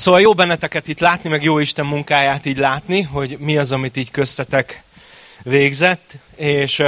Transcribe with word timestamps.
Szóval 0.00 0.20
jó 0.20 0.34
benneteket 0.34 0.88
itt 0.88 0.98
látni, 0.98 1.28
meg 1.28 1.42
jó 1.42 1.58
Isten 1.58 1.86
munkáját 1.86 2.46
így 2.46 2.56
látni, 2.56 3.02
hogy 3.02 3.38
mi 3.38 3.56
az, 3.56 3.72
amit 3.72 3.96
így 3.96 4.10
köztetek 4.10 4.82
végzett. 5.42 6.12
És 6.36 6.82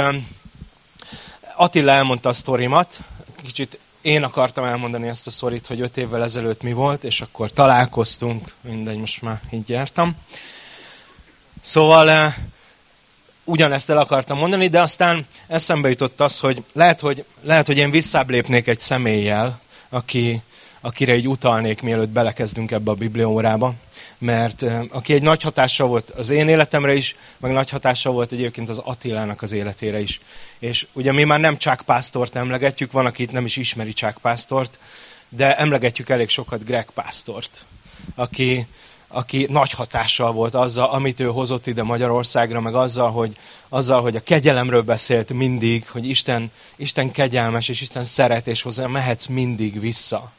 Attila 1.55 1.91
elmondta 1.91 2.29
a 2.29 2.33
sztorimat, 2.33 2.99
kicsit 3.43 3.79
én 4.01 4.23
akartam 4.23 4.63
elmondani 4.63 5.07
ezt 5.07 5.27
a 5.27 5.31
szorít, 5.31 5.67
hogy 5.67 5.81
öt 5.81 5.97
évvel 5.97 6.23
ezelőtt 6.23 6.61
mi 6.61 6.73
volt, 6.73 7.03
és 7.03 7.21
akkor 7.21 7.51
találkoztunk, 7.51 8.53
mindegy, 8.61 8.97
most 8.97 9.21
már 9.21 9.41
így 9.51 9.69
jártam. 9.69 10.15
Szóval 11.61 12.35
ugyanezt 13.43 13.89
el 13.89 13.97
akartam 13.97 14.37
mondani, 14.37 14.67
de 14.67 14.81
aztán 14.81 15.27
eszembe 15.47 15.89
jutott 15.89 16.19
az, 16.19 16.39
hogy 16.39 16.63
lehet, 16.71 16.99
hogy, 16.99 17.25
lehet, 17.41 17.65
hogy 17.65 17.77
én 17.77 17.91
visszább 17.91 18.29
lépnék 18.29 18.67
egy 18.67 18.79
személlyel, 18.79 19.59
aki, 19.89 20.41
akire 20.85 21.15
így 21.15 21.27
utalnék, 21.27 21.81
mielőtt 21.81 22.09
belekezdünk 22.09 22.71
ebbe 22.71 22.91
a 22.91 22.95
bibliórába, 22.95 23.73
mert 24.17 24.63
aki 24.89 25.13
egy 25.13 25.21
nagy 25.21 25.41
hatással 25.41 25.87
volt 25.87 26.09
az 26.09 26.29
én 26.29 26.47
életemre 26.47 26.93
is, 26.93 27.15
meg 27.37 27.51
nagy 27.51 27.69
hatással 27.69 28.13
volt 28.13 28.31
egyébként 28.31 28.69
az 28.69 28.77
Attilának 28.77 29.41
az 29.41 29.51
életére 29.51 29.99
is. 29.99 30.19
És 30.59 30.87
ugye 30.93 31.11
mi 31.11 31.23
már 31.23 31.39
nem 31.39 31.57
Csák 31.57 31.81
Pásztort 31.81 32.35
emlegetjük, 32.35 32.91
van, 32.91 33.05
aki 33.05 33.23
itt 33.23 33.31
nem 33.31 33.45
is 33.45 33.57
ismeri 33.57 33.93
Csák 33.93 34.17
Pásztort, 34.21 34.79
de 35.29 35.57
emlegetjük 35.57 36.09
elég 36.09 36.29
sokat 36.29 36.65
Greg 36.65 36.87
Pásztort, 36.93 37.65
aki, 38.15 38.67
aki 39.07 39.47
nagy 39.49 39.71
hatással 39.71 40.31
volt 40.31 40.55
azzal, 40.55 40.89
amit 40.89 41.19
ő 41.19 41.25
hozott 41.25 41.67
ide 41.67 41.83
Magyarországra, 41.83 42.61
meg 42.61 42.75
azzal, 42.75 43.11
hogy, 43.11 43.37
azzal, 43.69 44.01
hogy 44.01 44.15
a 44.15 44.23
kegyelemről 44.23 44.81
beszélt 44.81 45.29
mindig, 45.29 45.89
hogy 45.89 46.09
Isten, 46.09 46.51
Isten 46.75 47.11
kegyelmes, 47.11 47.67
és 47.67 47.81
Isten 47.81 48.03
szeret, 48.03 48.47
és 48.47 48.61
hozzá 48.61 48.87
mehetsz 48.87 49.25
mindig 49.25 49.79
vissza. 49.79 50.31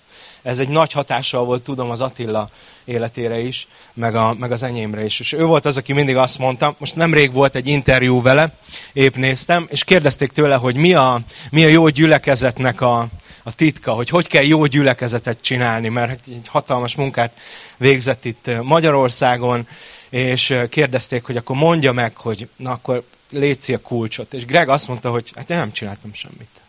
Ez 0.45 0.59
egy 0.59 0.69
nagy 0.69 0.93
hatással 0.93 1.45
volt, 1.45 1.63
tudom, 1.63 1.91
az 1.91 2.01
Attila 2.01 2.51
életére 2.85 3.39
is, 3.39 3.67
meg, 3.95 4.15
a, 4.15 4.35
meg 4.39 4.53
az 4.53 4.63
enyémre 4.63 5.05
is. 5.05 5.21
És 5.21 5.33
ő 5.33 5.45
volt 5.45 5.65
az, 5.65 5.77
aki 5.77 5.93
mindig 5.93 6.17
azt 6.17 6.39
mondta, 6.39 6.75
most 6.79 6.97
nemrég 6.97 7.33
volt 7.33 7.55
egy 7.55 7.67
interjú 7.67 8.23
vele, 8.23 8.55
épp 8.93 9.15
néztem, 9.15 9.67
és 9.71 9.85
kérdezték 9.85 10.33
tőle, 10.33 10.55
hogy 10.55 10.77
mi 10.77 10.95
a, 10.95 11.21
mi 11.51 11.65
a 11.65 11.69
jó 11.69 11.89
gyülekezetnek 11.89 12.81
a, 12.81 13.09
a 13.43 13.55
titka, 13.55 13.93
hogy 13.93 14.09
hogy 14.09 14.27
kell 14.27 14.43
jó 14.43 14.67
gyülekezetet 14.67 15.41
csinálni, 15.41 15.89
mert 15.89 16.21
egy 16.27 16.49
hatalmas 16.49 16.95
munkát 16.95 17.33
végzett 17.77 18.25
itt 18.25 18.51
Magyarországon, 18.63 19.69
és 20.09 20.55
kérdezték, 20.69 21.25
hogy 21.25 21.37
akkor 21.37 21.57
mondja 21.57 21.93
meg, 21.93 22.17
hogy 22.17 22.49
na 22.57 22.71
akkor 22.71 23.03
létszi 23.31 23.75
a 23.75 23.81
kulcsot. 23.81 24.35
És 24.35 24.45
Greg 24.45 24.69
azt 24.69 24.89
mondta, 24.89 25.11
hogy 25.11 25.33
hát 25.35 25.51
én 25.51 25.57
nem 25.57 25.73
csináltam 25.73 26.13
semmit. 26.13 26.64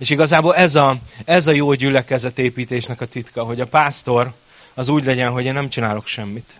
És 0.00 0.10
igazából 0.10 0.54
ez 0.54 0.74
a, 0.74 0.96
ez 1.24 1.46
a 1.46 1.52
jó 1.52 1.72
gyülekezetépítésnek 1.72 3.00
a 3.00 3.06
titka, 3.06 3.44
hogy 3.44 3.60
a 3.60 3.66
pásztor 3.66 4.32
az 4.74 4.88
úgy 4.88 5.04
legyen, 5.04 5.30
hogy 5.30 5.44
én 5.44 5.52
nem 5.52 5.68
csinálok 5.68 6.06
semmit, 6.06 6.50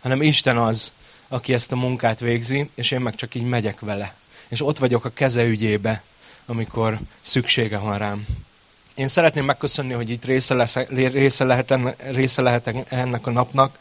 hanem 0.00 0.22
Isten 0.22 0.58
az, 0.58 0.92
aki 1.28 1.54
ezt 1.54 1.72
a 1.72 1.76
munkát 1.76 2.20
végzi, 2.20 2.70
és 2.74 2.90
én 2.90 3.00
meg 3.00 3.14
csak 3.14 3.34
így 3.34 3.44
megyek 3.44 3.80
vele. 3.80 4.14
És 4.48 4.62
ott 4.62 4.78
vagyok 4.78 5.04
a 5.04 5.10
keze 5.10 5.44
ügyébe, 5.44 6.02
amikor 6.46 6.98
szüksége 7.20 7.78
van 7.78 7.98
rám. 7.98 8.26
Én 8.94 9.08
szeretném 9.08 9.44
megköszönni, 9.44 9.92
hogy 9.92 10.10
itt 10.10 10.24
része, 10.24 10.54
lesz, 10.54 10.76
része, 10.88 11.44
lehet, 11.44 11.74
része 12.10 12.42
lehetek 12.42 12.76
ennek 12.88 13.26
a 13.26 13.30
napnak, 13.30 13.78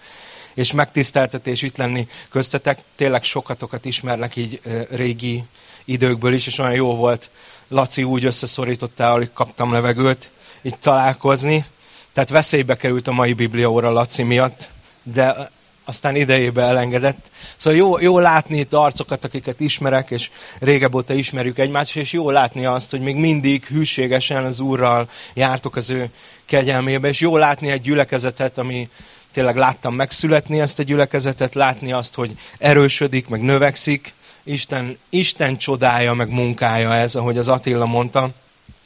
és 0.53 0.71
megtiszteltetés 0.71 1.61
itt 1.61 1.77
lenni 1.77 2.07
köztetek. 2.29 2.79
Tényleg 2.95 3.23
sokatokat 3.23 3.85
ismernek 3.85 4.35
így 4.35 4.61
régi 4.89 5.43
időkből 5.85 6.33
is, 6.33 6.47
és 6.47 6.57
olyan 6.57 6.73
jó 6.73 6.95
volt 6.95 7.29
Laci 7.67 8.03
úgy 8.03 8.25
összeszorítottál, 8.25 9.13
hogy 9.13 9.29
kaptam 9.33 9.71
levegőt, 9.71 10.29
így 10.61 10.77
találkozni. 10.77 11.65
Tehát 12.13 12.29
veszélybe 12.29 12.75
került 12.75 13.07
a 13.07 13.11
mai 13.11 13.33
bibliaóra 13.33 13.91
Laci 13.91 14.23
miatt, 14.23 14.69
de 15.03 15.49
aztán 15.85 16.15
idejébe 16.15 16.61
elengedett. 16.61 17.29
Szóval 17.55 17.79
jó, 17.79 17.99
jó 17.99 18.19
látni 18.19 18.59
itt 18.59 18.73
arcokat, 18.73 19.23
akiket 19.23 19.59
ismerek, 19.59 20.11
és 20.11 20.29
régebb 20.59 20.95
óta 20.95 21.13
ismerjük 21.13 21.57
egymást, 21.57 21.95
és 21.95 22.11
jó 22.11 22.29
látni 22.29 22.65
azt, 22.65 22.91
hogy 22.91 23.01
még 23.01 23.15
mindig 23.15 23.65
hűségesen 23.65 24.45
az 24.45 24.59
Úrral 24.59 25.09
jártok 25.33 25.75
az 25.75 25.89
ő 25.89 26.09
kegyelmébe, 26.45 27.07
és 27.07 27.19
jó 27.19 27.37
látni 27.37 27.69
egy 27.69 27.81
gyülekezetet, 27.81 28.57
ami 28.57 28.89
tényleg 29.33 29.55
láttam 29.55 29.95
megszületni 29.95 30.59
ezt 30.59 30.79
a 30.79 30.83
gyülekezetet, 30.83 31.53
látni 31.53 31.91
azt, 31.91 32.15
hogy 32.15 32.37
erősödik, 32.57 33.27
meg 33.27 33.41
növekszik. 33.41 34.13
Isten, 34.47 34.97
Isten 35.09 35.57
csodája, 35.57 36.13
meg 36.13 36.29
munkája 36.29 36.93
ez, 36.93 37.15
ahogy 37.15 37.37
az 37.37 37.47
Attila 37.47 37.85
mondta. 37.85 38.29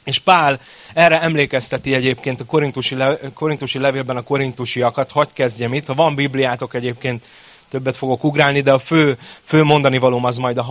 És 0.04 0.18
Pál 0.18 0.60
erre 0.94 1.20
emlékezteti 1.20 1.94
egyébként 1.94 2.40
a 2.40 2.44
korintusi, 2.44 2.94
le, 2.94 3.18
korintusi 3.34 3.78
levélben 3.78 4.16
a 4.16 4.22
korintusiakat. 4.22 5.10
Hagy 5.10 5.28
kezdjem 5.32 5.74
itt. 5.74 5.86
Ha 5.86 5.94
van 5.94 6.14
Bibliátok 6.14 6.74
egyébként, 6.74 7.24
többet 7.68 7.96
fogok 7.96 8.24
ugrálni, 8.24 8.60
de 8.60 8.72
a 8.72 8.78
fő, 8.78 9.18
fő 9.42 9.64
mondani 9.64 9.98
valóm 9.98 10.24
az 10.24 10.36
majd 10.36 10.58
a 10.58 10.66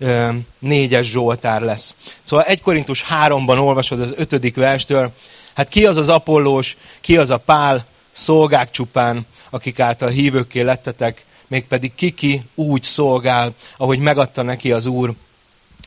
34-es 0.00 1.02
Zsoltár 1.02 1.60
lesz. 1.60 1.94
Szóval 2.22 2.44
1 2.44 2.60
Korintus 2.60 3.04
3-ban 3.26 3.60
olvasod 3.60 4.00
az 4.00 4.14
5. 4.16 4.54
verstől, 4.54 5.12
hát 5.54 5.68
ki 5.68 5.86
az 5.86 5.96
az 5.96 6.08
Apollós, 6.08 6.76
ki 7.00 7.16
az 7.16 7.30
a 7.30 7.38
Pál, 7.38 7.84
szolgák 8.12 8.70
csupán, 8.70 9.26
akik 9.50 9.80
által 9.80 10.08
hívőkké 10.08 10.60
lettetek, 10.60 11.24
mégpedig 11.46 11.94
kiki 11.94 12.42
úgy 12.54 12.82
szolgál, 12.82 13.54
ahogy 13.76 13.98
megadta 13.98 14.42
neki 14.42 14.72
az 14.72 14.86
Úr. 14.86 15.12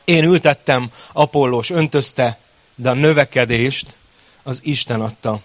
Én 0.04 0.24
ültettem, 0.24 0.90
Apollós 1.12 1.70
öntözte, 1.70 2.38
de 2.74 2.90
a 2.90 2.94
növekedést 2.94 3.96
az 4.42 4.60
Isten 4.62 5.00
adta. 5.00 5.40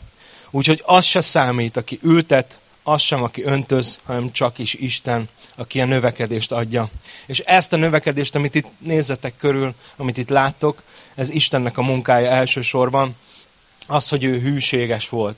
Úgyhogy 0.50 0.82
az 0.86 1.06
se 1.06 1.22
számít, 1.22 1.78
aki 1.78 2.00
ültet, 2.02 2.58
az 2.84 3.02
sem, 3.02 3.24
aki 3.24 3.44
öntöz, 3.44 4.00
hanem 4.04 4.32
csak 4.32 4.58
is 4.58 4.74
Isten, 4.74 5.30
aki 5.56 5.82
a 5.82 5.86
növekedést 5.86 6.52
adja. 6.52 6.90
És 7.26 7.40
ezt 7.40 7.74
a 7.74 7.78
növekedést, 7.78 8.36
amit 8.36 8.56
itt 8.56 8.68
nézzetek 8.78 9.34
körül, 9.38 9.74
amit 9.96 10.18
itt 10.18 10.30
láttok, 10.30 10.84
ez 11.16 11.30
Istennek 11.30 11.78
a 11.78 11.82
munkája 11.82 12.30
elsősorban, 12.30 13.16
az, 13.88 14.10
hogy 14.10 14.24
ő 14.24 14.40
hűséges 14.40 15.10
volt. 15.10 15.38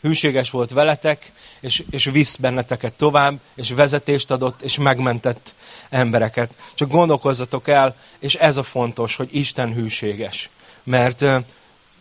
Hűséges 0.00 0.50
volt 0.50 0.70
veletek, 0.70 1.32
és, 1.62 1.84
és 1.90 2.04
visz 2.04 2.36
benneteket 2.36 2.92
tovább, 2.92 3.40
és 3.54 3.70
vezetést 3.70 4.30
adott, 4.30 4.62
és 4.62 4.78
megmentett 4.78 5.54
embereket. 5.88 6.50
Csak 6.74 6.90
gondolkozzatok 6.90 7.68
el, 7.68 7.96
és 8.18 8.34
ez 8.34 8.56
a 8.56 8.62
fontos, 8.62 9.16
hogy 9.16 9.28
Isten 9.30 9.74
hűséges. 9.74 10.50
Mert 10.82 11.24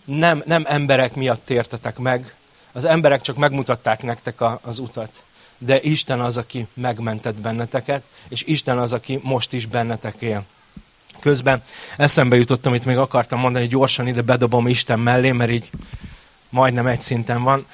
nem, 0.06 0.44
nem 0.46 0.64
emberek 0.68 1.16
miatt 1.16 1.46
tértetek 1.46 1.98
meg, 1.98 2.34
az 2.72 2.86
emberek 2.86 3.22
csak 3.22 3.38
megmutatták 3.38 4.04
nektek 4.04 4.42
a, 4.42 4.60
az 4.64 4.80
utat. 4.80 5.22
De 5.58 5.82
Isten 5.82 6.22
az, 6.22 6.38
aki 6.38 6.68
megmentett 6.74 7.36
benneteket, 7.36 8.04
és 8.28 8.44
Isten 8.44 8.78
az, 8.78 8.94
aki 8.94 9.20
most 9.24 9.54
is 9.54 9.66
bennetek 9.66 10.16
él. 10.20 10.46
Közben 11.20 11.64
eszembe 11.98 12.36
jutottam, 12.36 12.72
amit 12.72 12.86
még 12.86 12.98
akartam 12.98 13.40
mondani, 13.40 13.68
gyorsan 13.68 14.08
ide 14.08 14.22
bedobom 14.22 14.68
Isten 14.68 15.00
mellé, 15.00 15.32
mert 15.32 15.52
így 15.52 15.70
majdnem 16.50 16.88
egy 16.88 17.02
szinten 17.02 17.44
van. 17.44 17.66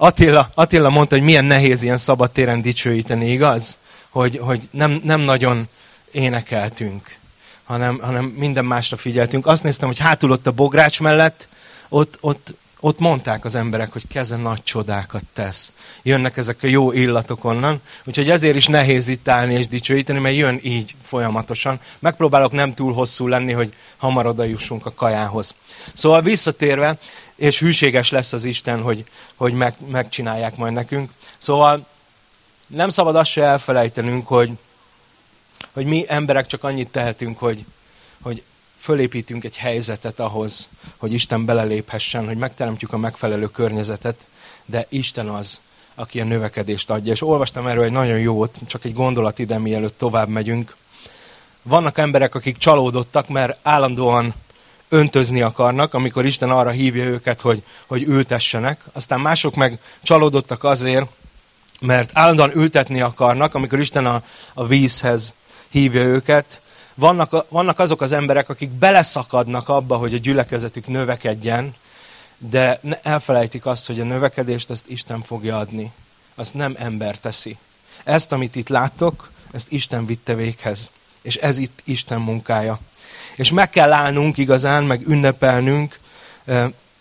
Attila, 0.00 0.50
Attila 0.54 0.90
mondta, 0.90 1.14
hogy 1.14 1.24
milyen 1.24 1.44
nehéz 1.44 1.82
ilyen 1.82 1.96
szabadtéren 1.96 2.62
dicsőíteni, 2.62 3.30
igaz? 3.30 3.76
Hogy, 4.08 4.38
hogy 4.42 4.68
nem, 4.70 5.00
nem 5.04 5.20
nagyon 5.20 5.68
énekeltünk, 6.10 7.16
hanem, 7.64 7.98
hanem 8.02 8.24
minden 8.24 8.64
másra 8.64 8.96
figyeltünk. 8.96 9.46
Azt 9.46 9.62
néztem, 9.62 9.88
hogy 9.88 9.98
hátul 9.98 10.30
ott 10.30 10.46
a 10.46 10.52
bogrács 10.52 11.00
mellett, 11.00 11.48
ott, 11.88 12.18
ott, 12.20 12.54
ott 12.80 12.98
mondták 12.98 13.44
az 13.44 13.54
emberek, 13.54 13.92
hogy 13.92 14.06
keze 14.08 14.36
nagy 14.36 14.62
csodákat 14.62 15.22
tesz. 15.32 15.72
Jönnek 16.02 16.36
ezek 16.36 16.62
a 16.62 16.66
jó 16.66 16.92
illatok 16.92 17.44
onnan, 17.44 17.80
úgyhogy 18.04 18.30
ezért 18.30 18.56
is 18.56 18.66
nehéz 18.66 19.08
itt 19.08 19.28
állni 19.28 19.54
és 19.54 19.68
dicsőíteni, 19.68 20.18
mert 20.18 20.36
jön 20.36 20.60
így 20.62 20.94
folyamatosan. 21.04 21.80
Megpróbálok 21.98 22.52
nem 22.52 22.74
túl 22.74 22.92
hosszú 22.92 23.26
lenni, 23.26 23.52
hogy 23.52 23.74
hamar 23.96 24.26
oda 24.26 24.44
jussunk 24.44 24.86
a 24.86 24.92
kajához. 24.94 25.54
Szóval 25.94 26.22
visszatérve, 26.22 26.98
és 27.38 27.58
hűséges 27.58 28.10
lesz 28.10 28.32
az 28.32 28.44
Isten, 28.44 28.82
hogy, 28.82 29.04
hogy 29.34 29.52
meg, 29.52 29.74
megcsinálják 29.86 30.56
majd 30.56 30.72
nekünk. 30.72 31.10
Szóval 31.38 31.86
nem 32.66 32.88
szabad 32.88 33.16
azt 33.16 33.30
se 33.30 33.42
elfelejtenünk, 33.42 34.26
hogy, 34.26 34.50
hogy 35.72 35.86
mi 35.86 36.04
emberek 36.08 36.46
csak 36.46 36.64
annyit 36.64 36.88
tehetünk, 36.88 37.38
hogy, 37.38 37.64
hogy 38.22 38.42
fölépítünk 38.78 39.44
egy 39.44 39.56
helyzetet 39.56 40.20
ahhoz, 40.20 40.68
hogy 40.96 41.12
Isten 41.12 41.44
beleléphessen, 41.44 42.26
hogy 42.26 42.36
megteremtjük 42.36 42.92
a 42.92 42.96
megfelelő 42.96 43.50
környezetet, 43.50 44.16
de 44.64 44.86
Isten 44.88 45.28
az, 45.28 45.60
aki 45.94 46.20
a 46.20 46.24
növekedést 46.24 46.90
adja. 46.90 47.12
És 47.12 47.22
olvastam 47.22 47.66
erről 47.66 47.84
egy 47.84 47.92
nagyon 47.92 48.18
jót, 48.18 48.58
csak 48.66 48.84
egy 48.84 48.94
gondolat 48.94 49.38
ide, 49.38 49.58
mielőtt 49.58 49.98
tovább 49.98 50.28
megyünk. 50.28 50.76
Vannak 51.62 51.98
emberek, 51.98 52.34
akik 52.34 52.56
csalódottak, 52.56 53.28
mert 53.28 53.58
állandóan 53.62 54.34
öntözni 54.88 55.40
akarnak, 55.42 55.94
amikor 55.94 56.26
Isten 56.26 56.50
arra 56.50 56.70
hívja 56.70 57.04
őket, 57.04 57.40
hogy, 57.40 57.62
hogy 57.86 58.02
ültessenek. 58.02 58.80
Aztán 58.92 59.20
mások 59.20 59.54
meg 59.54 59.78
csalódottak 60.02 60.64
azért, 60.64 61.06
mert 61.80 62.10
állandóan 62.12 62.56
ültetni 62.56 63.00
akarnak, 63.00 63.54
amikor 63.54 63.78
Isten 63.78 64.06
a, 64.06 64.22
a 64.54 64.66
vízhez 64.66 65.34
hívja 65.68 66.02
őket. 66.02 66.60
Vannak, 66.94 67.46
vannak 67.48 67.78
azok 67.78 68.00
az 68.00 68.12
emberek, 68.12 68.48
akik 68.48 68.70
beleszakadnak 68.70 69.68
abba, 69.68 69.96
hogy 69.96 70.14
a 70.14 70.18
gyülekezetük 70.18 70.86
növekedjen, 70.86 71.74
de 72.38 72.80
elfelejtik 73.02 73.66
azt, 73.66 73.86
hogy 73.86 74.00
a 74.00 74.04
növekedést 74.04 74.70
ezt 74.70 74.88
Isten 74.88 75.22
fogja 75.22 75.58
adni. 75.58 75.92
Azt 76.34 76.54
nem 76.54 76.74
ember 76.78 77.18
teszi. 77.18 77.56
Ezt, 78.04 78.32
amit 78.32 78.56
itt 78.56 78.68
láttok, 78.68 79.30
ezt 79.50 79.72
Isten 79.72 80.06
vitte 80.06 80.34
véghez. 80.34 80.90
És 81.22 81.36
ez 81.36 81.58
itt 81.58 81.80
Isten 81.84 82.20
munkája. 82.20 82.78
És 83.36 83.50
meg 83.50 83.70
kell 83.70 83.92
állnunk 83.92 84.36
igazán, 84.36 84.84
meg 84.84 85.08
ünnepelnünk. 85.08 85.98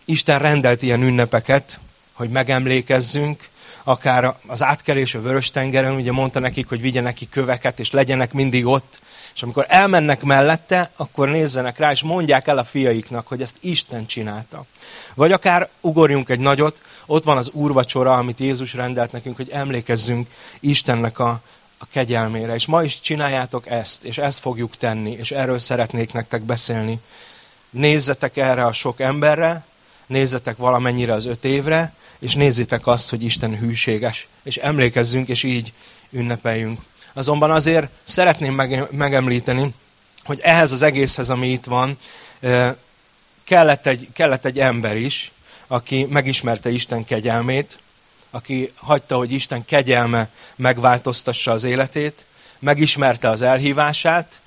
Isten 0.06 0.40
rendelt 0.40 0.82
ilyen 0.82 1.02
ünnepeket, 1.02 1.80
hogy 2.14 2.30
megemlékezzünk, 2.30 3.48
akár 3.84 4.36
az 4.48 4.64
átkelés 4.64 5.16
a 5.16 5.22
Vörös-tengeren, 5.22 5.96
ugye 5.96 6.12
mondta 6.12 6.40
nekik, 6.40 6.68
hogy 6.68 6.82
vigyenek 6.82 7.14
ki 7.14 7.28
köveket, 7.30 7.80
és 7.80 7.92
legyenek 7.92 8.34
mindig 8.34 8.66
ott, 8.66 9.00
és 9.36 9.44
amikor 9.44 9.66
elmennek 9.68 10.22
mellette, 10.22 10.92
akkor 10.96 11.30
nézzenek 11.30 11.78
rá, 11.78 11.92
és 11.92 12.04
mondják 12.04 12.48
el 12.48 12.58
a 12.58 12.64
fiaiknak, 12.64 13.28
hogy 13.28 13.42
ezt 13.42 13.56
Isten 13.60 14.06
csinálta. 14.06 14.66
Vagy 15.14 15.32
akár 15.32 15.70
ugorjunk 15.82 16.30
egy 16.30 16.40
nagyot, 16.40 16.82
ott 17.06 17.24
van 17.24 17.38
az 17.38 17.50
úrvacsora, 17.50 18.14
amit 18.14 18.40
Jézus 18.40 18.74
rendelt 18.74 19.12
nekünk, 19.12 19.36
hogy 19.36 19.50
emlékezzünk 19.50 20.28
Istennek 20.60 21.20
a, 21.20 21.42
a 21.78 21.86
kegyelmére. 21.92 22.54
És 22.54 22.66
ma 22.66 22.84
is 22.84 23.00
csináljátok 23.00 23.70
ezt, 23.70 24.04
és 24.04 24.18
ezt 24.18 24.40
fogjuk 24.40 24.78
tenni, 24.78 25.12
és 25.12 25.32
erről 25.32 25.60
szeretnék 25.60 26.14
nektek 26.14 26.42
beszélni. 26.42 27.00
Nézzetek 27.70 28.38
erre 28.38 28.66
a 28.66 28.74
sok 28.74 29.00
emberre, 29.00 29.66
nézzetek 30.06 30.58
valamennyire 30.58 31.14
az 31.14 31.26
öt 31.26 31.44
évre, 31.44 31.94
és 32.20 32.34
nézzétek 32.34 32.88
azt, 32.88 33.10
hogy 33.10 33.24
Isten 33.24 33.58
hűséges, 33.58 34.28
és 34.44 34.58
emlékezzünk, 34.58 35.28
és 35.28 35.44
így 35.44 35.74
ünnepeljünk. 36.10 36.82
Azonban 37.14 37.52
azért 37.52 37.90
szeretném 38.04 38.62
megemlíteni, 38.92 39.74
hogy 40.24 40.40
ehhez 40.42 40.72
az 40.72 40.82
egészhez, 40.82 41.30
ami 41.30 41.48
itt 41.48 41.66
van, 41.66 41.98
kellett 43.44 43.86
egy, 43.86 44.08
kellett 44.14 44.46
egy 44.46 44.60
ember 44.60 44.98
is, 44.98 45.32
aki 45.68 46.06
megismerte 46.10 46.70
Isten 46.70 47.06
kegyelmét, 47.06 47.78
aki 48.38 48.72
hagyta, 48.76 49.18
hogy 49.18 49.32
Isten 49.32 49.66
kegyelme 49.66 50.30
megváltoztassa 50.56 51.52
az 51.52 51.64
életét, 51.64 52.26
megismerte 52.60 53.30
az 53.30 53.42
elhívását, 53.42 54.40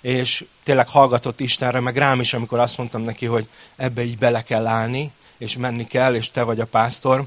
és 0.00 0.44
tényleg 0.62 0.88
hallgatott 0.88 1.40
Istenre, 1.40 1.80
meg 1.80 1.96
rám 1.96 2.20
is, 2.20 2.34
amikor 2.34 2.58
azt 2.58 2.78
mondtam 2.78 3.02
neki, 3.02 3.26
hogy 3.26 3.46
ebbe 3.76 4.04
így 4.04 4.18
bele 4.18 4.42
kell 4.42 4.66
állni, 4.66 5.10
és 5.38 5.56
menni 5.56 5.86
kell, 5.86 6.14
és 6.14 6.30
te 6.30 6.42
vagy 6.42 6.60
a 6.60 6.66
pásztor. 6.66 7.24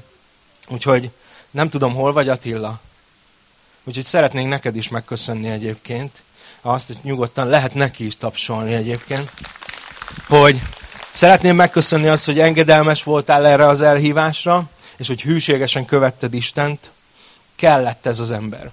Úgyhogy 0.68 1.10
nem 1.50 1.68
tudom, 1.68 1.94
hol 1.94 2.12
vagy 2.12 2.28
Attila. 2.28 2.80
Úgyhogy 3.84 4.04
szeretnénk 4.04 4.48
neked 4.48 4.76
is 4.76 4.88
megköszönni 4.88 5.48
egyébként. 5.48 6.22
Azt, 6.60 6.86
hogy 6.86 6.98
nyugodtan 7.02 7.46
lehet 7.46 7.74
neki 7.74 8.06
is 8.06 8.16
tapsolni 8.16 8.74
egyébként. 8.74 9.32
Hogy 10.28 10.60
szeretném 11.10 11.56
megköszönni 11.56 12.08
azt, 12.08 12.24
hogy 12.24 12.38
engedelmes 12.38 13.02
voltál 13.02 13.46
erre 13.46 13.66
az 13.66 13.82
elhívásra, 13.82 14.70
és 15.02 15.08
hogy 15.08 15.22
hűségesen 15.22 15.84
követted 15.84 16.34
Istent. 16.34 16.90
Kellett 17.54 18.06
ez 18.06 18.20
az 18.20 18.30
ember. 18.30 18.70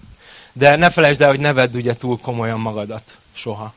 De 0.54 0.76
ne 0.76 0.90
felejtsd 0.90 1.22
el, 1.22 1.30
hogy 1.30 1.40
ne 1.40 1.54
vedd 1.54 1.76
ugye 1.76 1.96
túl 1.96 2.20
komolyan 2.20 2.60
magadat 2.60 3.18
soha, 3.32 3.74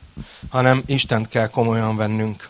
hanem 0.49 0.83
Istent 0.85 1.29
kell 1.29 1.47
komolyan 1.47 1.95
vennünk. 1.95 2.49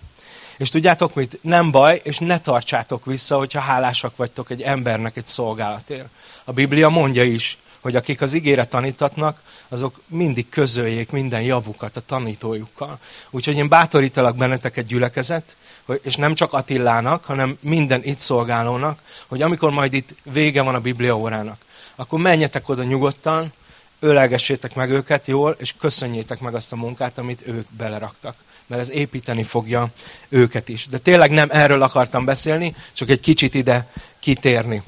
És 0.57 0.69
tudjátok 0.69 1.13
mit? 1.13 1.39
Nem 1.41 1.71
baj, 1.71 2.01
és 2.03 2.17
ne 2.17 2.39
tartsátok 2.39 3.05
vissza, 3.05 3.37
hogyha 3.37 3.59
hálásak 3.59 4.15
vagytok 4.15 4.49
egy 4.49 4.61
embernek 4.61 5.17
egy 5.17 5.27
szolgálatért. 5.27 6.07
A 6.43 6.51
Biblia 6.51 6.89
mondja 6.89 7.23
is, 7.23 7.57
hogy 7.79 7.95
akik 7.95 8.21
az 8.21 8.33
ígére 8.33 8.65
tanítatnak, 8.65 9.41
azok 9.67 10.01
mindig 10.07 10.49
közöljék 10.49 11.11
minden 11.11 11.41
javukat 11.41 11.97
a 11.97 12.01
tanítójukkal. 12.01 12.99
Úgyhogy 13.29 13.55
én 13.55 13.67
bátorítalak 13.67 14.35
benneteket 14.35 14.85
gyülekezet, 14.85 15.55
és 16.01 16.15
nem 16.15 16.35
csak 16.35 16.53
Attilának, 16.53 17.25
hanem 17.25 17.57
minden 17.59 18.03
itt 18.03 18.19
szolgálónak, 18.19 18.99
hogy 19.27 19.41
amikor 19.41 19.71
majd 19.71 19.93
itt 19.93 20.15
vége 20.23 20.61
van 20.61 20.75
a 20.75 20.81
Biblia 20.81 21.17
órának, 21.17 21.61
akkor 21.95 22.19
menjetek 22.19 22.69
oda 22.69 22.83
nyugodtan, 22.83 23.53
ölelgessétek 23.99 24.75
meg 24.75 24.89
őket 24.89 25.27
jól, 25.27 25.55
és 25.59 25.73
köszönjétek 25.79 26.39
meg 26.39 26.55
azt 26.55 26.71
a 26.71 26.75
munkát, 26.75 27.17
amit 27.17 27.47
ők 27.47 27.67
beleraktak. 27.77 28.35
Mert 28.65 28.81
ez 28.81 28.91
építeni 28.91 29.43
fogja 29.43 29.87
őket 30.29 30.69
is. 30.69 30.85
De 30.85 30.97
tényleg 30.97 31.31
nem 31.31 31.47
erről 31.51 31.81
akartam 31.81 32.25
beszélni, 32.25 32.75
csak 32.93 33.09
egy 33.09 33.19
kicsit 33.19 33.53
ide 33.53 33.87
kitérni. 34.19 34.83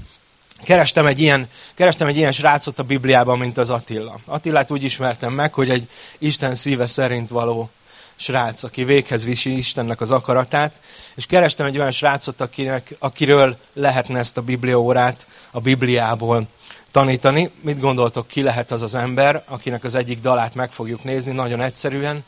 Kerestem 0.63 1.05
egy, 1.05 1.21
ilyen, 1.21 1.49
kerestem 1.73 2.07
egy 2.07 2.17
ilyen 2.17 2.31
srácot 2.31 2.79
a 2.79 2.83
Bibliában, 2.83 3.37
mint 3.37 3.57
az 3.57 3.69
Attila. 3.69 4.19
Attilát 4.25 4.71
úgy 4.71 4.83
ismertem 4.83 5.33
meg, 5.33 5.53
hogy 5.53 5.69
egy 5.69 5.89
Isten 6.17 6.55
szíve 6.55 6.87
szerint 6.87 7.29
való 7.29 7.69
srác, 8.15 8.63
aki 8.63 8.83
véghez 8.83 9.25
viszi 9.25 9.57
Istennek 9.57 10.01
az 10.01 10.11
akaratát, 10.11 10.73
és 11.15 11.25
kerestem 11.25 11.65
egy 11.65 11.77
olyan 11.77 11.91
srácot, 11.91 12.41
akinek, 12.41 12.95
akiről 12.99 13.57
lehetne 13.73 14.19
ezt 14.19 14.37
a 14.37 14.41
bibliaórát 14.41 15.27
a 15.51 15.59
Bibliából 15.59 16.47
tanítani. 16.91 17.51
Mit 17.61 17.79
gondoltok, 17.79 18.27
ki 18.27 18.41
lehet 18.41 18.71
az 18.71 18.81
az 18.81 18.95
ember, 18.95 19.43
akinek 19.47 19.83
az 19.83 19.95
egyik 19.95 20.21
dalát 20.21 20.55
meg 20.55 20.71
fogjuk 20.71 21.03
nézni, 21.03 21.31
nagyon 21.31 21.61
egyszerűen. 21.61 22.23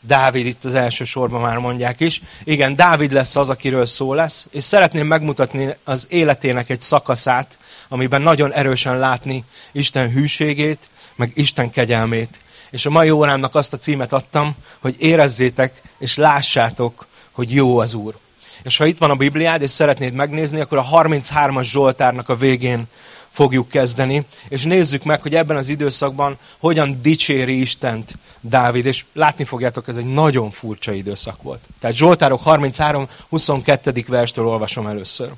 Dávid 0.00 0.46
itt 0.46 0.64
az 0.64 0.74
első 0.74 1.04
sorban 1.04 1.40
már 1.40 1.58
mondják 1.58 2.00
is. 2.00 2.22
Igen, 2.44 2.76
Dávid 2.76 3.12
lesz 3.12 3.36
az, 3.36 3.50
akiről 3.50 3.86
szó 3.86 4.14
lesz, 4.14 4.46
és 4.50 4.64
szeretném 4.64 5.06
megmutatni 5.06 5.74
az 5.84 6.06
életének 6.08 6.70
egy 6.70 6.80
szakaszát, 6.80 7.58
amiben 7.88 8.22
nagyon 8.22 8.52
erősen 8.52 8.98
látni 8.98 9.44
Isten 9.72 10.10
hűségét, 10.10 10.88
meg 11.16 11.32
Isten 11.34 11.70
kegyelmét. 11.70 12.38
És 12.76 12.86
a 12.86 12.90
mai 12.90 13.10
órámnak 13.10 13.54
azt 13.54 13.72
a 13.72 13.76
címet 13.76 14.12
adtam, 14.12 14.56
hogy 14.78 14.94
érezzétek 14.98 15.82
és 15.98 16.16
lássátok, 16.16 17.06
hogy 17.30 17.52
jó 17.54 17.78
az 17.78 17.94
Úr. 17.94 18.16
És 18.62 18.76
ha 18.76 18.86
itt 18.86 18.98
van 18.98 19.10
a 19.10 19.14
Bibliád, 19.14 19.62
és 19.62 19.70
szeretnéd 19.70 20.12
megnézni, 20.12 20.60
akkor 20.60 20.78
a 20.78 20.88
33-as 20.92 21.62
Zsoltárnak 21.62 22.28
a 22.28 22.36
végén 22.36 22.84
fogjuk 23.30 23.68
kezdeni, 23.68 24.26
és 24.48 24.62
nézzük 24.62 25.04
meg, 25.04 25.22
hogy 25.22 25.34
ebben 25.34 25.56
az 25.56 25.68
időszakban 25.68 26.38
hogyan 26.58 26.98
dicséri 27.02 27.60
Istent 27.60 28.14
Dávid, 28.40 28.86
és 28.86 29.04
látni 29.12 29.44
fogjátok, 29.44 29.88
ez 29.88 29.96
egy 29.96 30.12
nagyon 30.12 30.50
furcsa 30.50 30.92
időszak 30.92 31.42
volt. 31.42 31.60
Tehát 31.80 31.96
Zsoltárok 31.96 32.42
33, 32.42 33.08
22. 33.28 34.04
verstől 34.08 34.46
olvasom 34.46 34.86
először. 34.86 35.30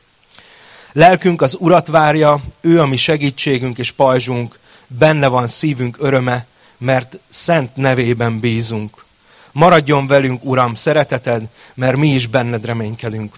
Lelkünk 0.92 1.42
az 1.42 1.56
Urat 1.60 1.86
várja, 1.86 2.40
ő 2.60 2.80
a 2.80 2.86
mi 2.86 2.96
segítségünk 2.96 3.78
és 3.78 3.90
pajzsunk, 3.90 4.58
benne 4.86 5.28
van 5.28 5.46
szívünk 5.46 5.96
öröme, 6.00 6.46
mert 6.78 7.18
szent 7.30 7.76
nevében 7.76 8.40
bízunk. 8.40 9.04
Maradjon 9.52 10.06
velünk, 10.06 10.44
Uram, 10.44 10.74
szereteted, 10.74 11.42
mert 11.74 11.96
mi 11.96 12.08
is 12.08 12.26
benned 12.26 12.64
reménykedünk. 12.64 13.34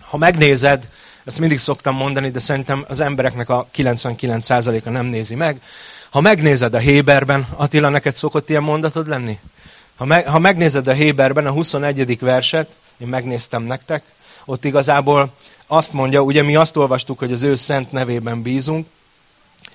Ha 0.00 0.16
megnézed, 0.16 0.88
ezt 1.24 1.38
mindig 1.38 1.58
szoktam 1.58 1.94
mondani, 1.94 2.30
de 2.30 2.38
szerintem 2.38 2.84
az 2.88 3.00
embereknek 3.00 3.48
a 3.48 3.68
99%-a 3.76 4.90
nem 4.90 5.06
nézi 5.06 5.34
meg. 5.34 5.60
Ha 6.10 6.20
megnézed 6.20 6.74
a 6.74 6.78
Héberben, 6.78 7.48
Attila, 7.56 7.88
neked 7.88 8.14
szokott 8.14 8.50
ilyen 8.50 8.62
mondatod 8.62 9.08
lenni? 9.08 9.38
Ha, 9.96 10.04
me, 10.04 10.22
ha 10.26 10.38
megnézed 10.38 10.86
a 10.86 10.92
Héberben 10.92 11.46
a 11.46 11.50
21. 11.50 12.18
verset, 12.18 12.76
én 12.98 13.08
megnéztem 13.08 13.62
nektek, 13.62 14.02
ott 14.44 14.64
igazából 14.64 15.32
azt 15.66 15.92
mondja, 15.92 16.20
ugye 16.20 16.42
mi 16.42 16.56
azt 16.56 16.76
olvastuk, 16.76 17.18
hogy 17.18 17.32
az 17.32 17.42
ő 17.42 17.54
szent 17.54 17.92
nevében 17.92 18.42
bízunk, 18.42 18.86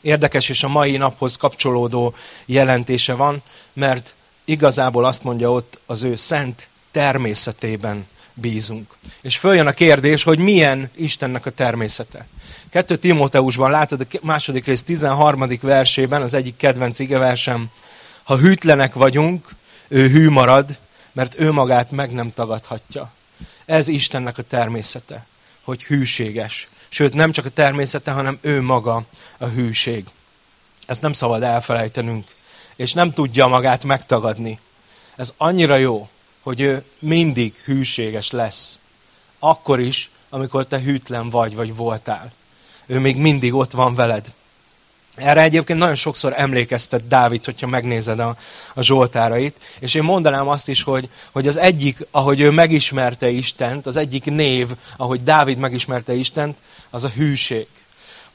érdekes 0.01 0.50
és 0.50 0.63
a 0.63 0.68
mai 0.68 0.98
naphoz 0.98 1.36
kapcsolódó 1.36 2.13
jelentése 2.46 3.13
van, 3.13 3.42
mert 3.74 4.13
igazából 4.46 5.06
azt 5.06 5.24
mondja 5.24 5.51
ott 5.51 5.80
az 5.86 6.04
ő 6.04 6.16
szent 6.16 6.68
természetében 6.92 8.08
bízunk. 8.34 8.96
És 9.22 9.38
följön 9.38 9.68
a 9.68 9.72
kérdés, 9.72 10.24
hogy 10.24 10.39
milyen 10.39 10.92
Istennek 10.96 11.46
a 11.46 11.51
természete. 11.51 12.27
2 12.70 12.98
Timóteusban 12.98 13.72
látod 13.72 14.08
a 14.12 14.18
második 14.22 14.66
rész 14.66 14.84
13. 14.84 15.48
versében, 15.62 16.22
az 16.22 16.34
egyik 16.34 16.58
kedvenc 16.58 17.00
igeversem, 17.00 17.70
ha 18.24 18.38
hűtlenek 18.38 18.94
vagyunk, 18.94 19.56
ő 19.88 20.10
hű 20.10 20.30
marad, 20.30 20.77
mert 21.12 21.39
ő 21.39 21.51
magát 21.51 21.92
meg 21.92 22.12
nem 22.12 22.32
tagadhatja. 22.32 23.12
Ez 23.66 23.88
Istennek 23.88 24.38
a 24.38 24.42
természete, 24.42 25.25
hogy 25.62 25.84
hűséges. 25.84 26.68
Sőt, 26.98 27.13
nem 27.13 27.32
csak 27.32 27.46
a 27.46 27.50
természete, 27.50 28.12
hanem 28.12 28.38
ő 28.42 28.62
maga 28.62 29.04
a 29.38 29.46
hűség. 29.46 30.06
Ezt 30.86 31.01
nem 31.01 31.13
szabad 31.13 31.44
elfelejtenünk. 31.44 32.27
És 32.75 32.94
nem 32.94 33.12
tudja 33.12 33.48
magát 33.48 33.84
megtagadni. 33.84 34.60
Ez 35.16 35.34
annyira 35.38 35.75
jó, 35.75 36.10
hogy 36.42 36.62
ő 36.62 36.84
mindig 37.00 37.54
hűséges 37.63 38.32
lesz. 38.32 38.80
Akkor 39.39 39.80
is, 39.80 40.10
amikor 40.30 40.66
te 40.66 40.80
hűtlen 40.80 41.30
vagy, 41.30 41.56
vagy 41.56 41.75
voltál. 41.75 42.32
Ő 42.86 43.00
még 43.00 43.18
mindig 43.18 43.54
ott 43.54 43.72
van 43.72 43.96
veled. 43.96 44.32
Erre 45.18 45.42
egyébként 45.42 45.80
nagyon 45.80 45.96
sokszor 45.96 46.34
emlékeztet 46.36 47.08
Dávid, 47.08 47.46
hogyha 47.46 47.68
megnézed 47.68 48.20
a, 48.20 48.38
a 48.74 48.82
Zsoltárait, 48.82 49.56
és 49.80 49.94
én 49.94 50.04
mondanám 50.04 50.48
azt 50.48 50.70
is, 50.70 50.84
hogy, 50.84 51.10
hogy 51.32 51.48
az 51.48 51.58
egyik, 51.58 52.08
ahogy 52.12 52.40
ő 52.40 52.52
megismerte 52.52 53.30
Istent, 53.30 53.86
az 53.86 53.96
egyik 53.96 54.26
név, 54.26 54.68
ahogy 54.98 55.24
Dávid 55.24 55.58
megismerte 55.58 56.14
Istent, 56.14 56.58
az 56.90 57.04
a 57.04 57.10
hűség. 57.10 57.68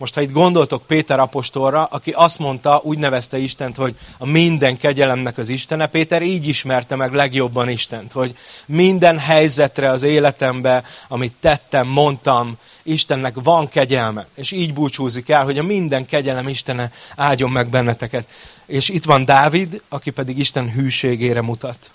Most, 0.02 0.14
ha 0.14 0.20
itt 0.20 0.32
gondoltok 0.32 0.86
Péter 0.86 1.20
apostolra, 1.20 1.84
aki 1.84 2.10
azt 2.10 2.38
mondta, 2.38 2.80
úgy 2.84 2.98
nevezte 2.98 3.38
Istent, 3.38 3.76
hogy 3.76 3.94
a 4.18 4.26
minden 4.26 4.76
kegyelemnek 4.76 5.38
az 5.38 5.48
Istene, 5.48 5.86
Péter 5.86 6.22
így 6.22 6.48
ismerte 6.48 6.96
meg 6.96 7.12
legjobban 7.12 7.68
Istent, 7.68 8.12
hogy 8.12 8.36
minden 8.66 9.18
helyzetre 9.18 9.90
az 9.90 10.02
életembe, 10.02 10.84
amit 11.08 11.32
tettem, 11.40 11.86
mondtam, 11.86 12.58
Istennek 12.82 13.34
van 13.42 13.68
kegyelme, 13.68 14.26
és 14.34 14.50
így 14.50 14.72
búcsúzik 14.72 15.28
el, 15.28 15.44
hogy 15.44 15.58
a 15.58 15.62
minden 15.62 16.06
kegyelem 16.06 16.48
Istene 16.48 16.92
áldjon 17.16 17.50
meg 17.50 17.68
benneteket. 17.68 18.26
És 18.66 18.88
itt 18.88 19.04
van 19.04 19.24
Dávid, 19.24 19.82
aki 19.88 20.10
pedig 20.10 20.38
Isten 20.38 20.70
hűségére 20.70 21.42
mutat. 21.42 21.90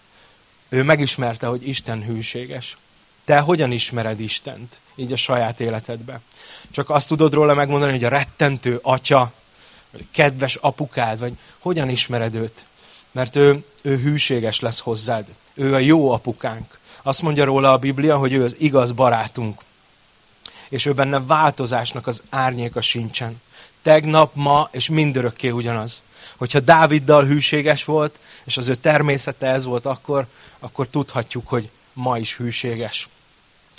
Ő 0.70 0.84
megismerte, 0.84 1.48
hogy 1.48 1.68
Isten 1.68 2.04
hűséges. 2.04 2.78
Te 3.28 3.40
hogyan 3.40 3.72
ismered 3.72 4.20
Istent 4.20 4.80
így 4.96 5.12
a 5.12 5.16
saját 5.16 5.60
életedbe? 5.60 6.20
Csak 6.72 6.90
azt 6.90 7.08
tudod 7.08 7.34
róla 7.34 7.54
megmondani, 7.54 7.92
hogy 7.92 8.04
a 8.04 8.10
rettentő 8.10 8.80
atya, 8.82 9.32
vagy 9.92 10.06
kedves 10.12 10.56
apukád, 10.56 11.20
vagy 11.20 11.34
hogyan 11.60 11.90
ismered 11.90 12.36
őt? 12.36 12.66
Mert 13.12 13.36
ő, 13.36 13.64
ő 13.82 13.98
hűséges 13.98 14.60
lesz 14.60 14.80
hozzád. 14.80 15.26
Ő 15.54 15.74
a 15.74 15.80
jó 15.80 16.12
apukánk. 16.12 16.80
Azt 17.02 17.22
mondja 17.22 17.44
róla 17.44 17.72
a 17.72 17.78
Biblia, 17.78 18.18
hogy 18.18 18.34
ő 18.34 18.44
az 18.44 18.56
igaz 18.60 18.92
barátunk. 18.92 19.62
És 20.70 20.86
ő 20.86 20.94
benne 20.94 21.20
változásnak 21.20 22.08
az 22.08 22.22
árnyéka 22.30 22.82
sincsen. 22.82 23.42
Tegnap, 23.82 24.36
ma 24.36 24.70
és 24.72 24.90
mindörökké 24.90 25.50
ugyanaz. 25.50 26.02
Hogyha 26.38 26.60
Dáviddal 26.60 27.26
hűséges 27.26 27.86
volt, 27.86 28.20
és 28.44 28.58
az 28.58 28.68
ő 28.68 28.76
természete 28.76 29.48
ez 29.48 29.66
volt 29.66 29.86
akkor, 29.86 30.26
akkor 30.60 30.88
tudhatjuk, 30.88 31.48
hogy 31.48 31.70
ma 31.94 32.18
is 32.18 32.36
hűséges. 32.36 33.10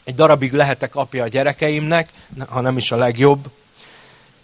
Egy 0.08 0.14
darabig 0.14 0.52
lehetek 0.52 0.94
apja 0.94 1.22
a 1.22 1.28
gyerekeimnek, 1.28 2.12
ha 2.48 2.60
nem 2.60 2.76
is 2.76 2.90
a 2.92 2.96
legjobb, 2.96 3.50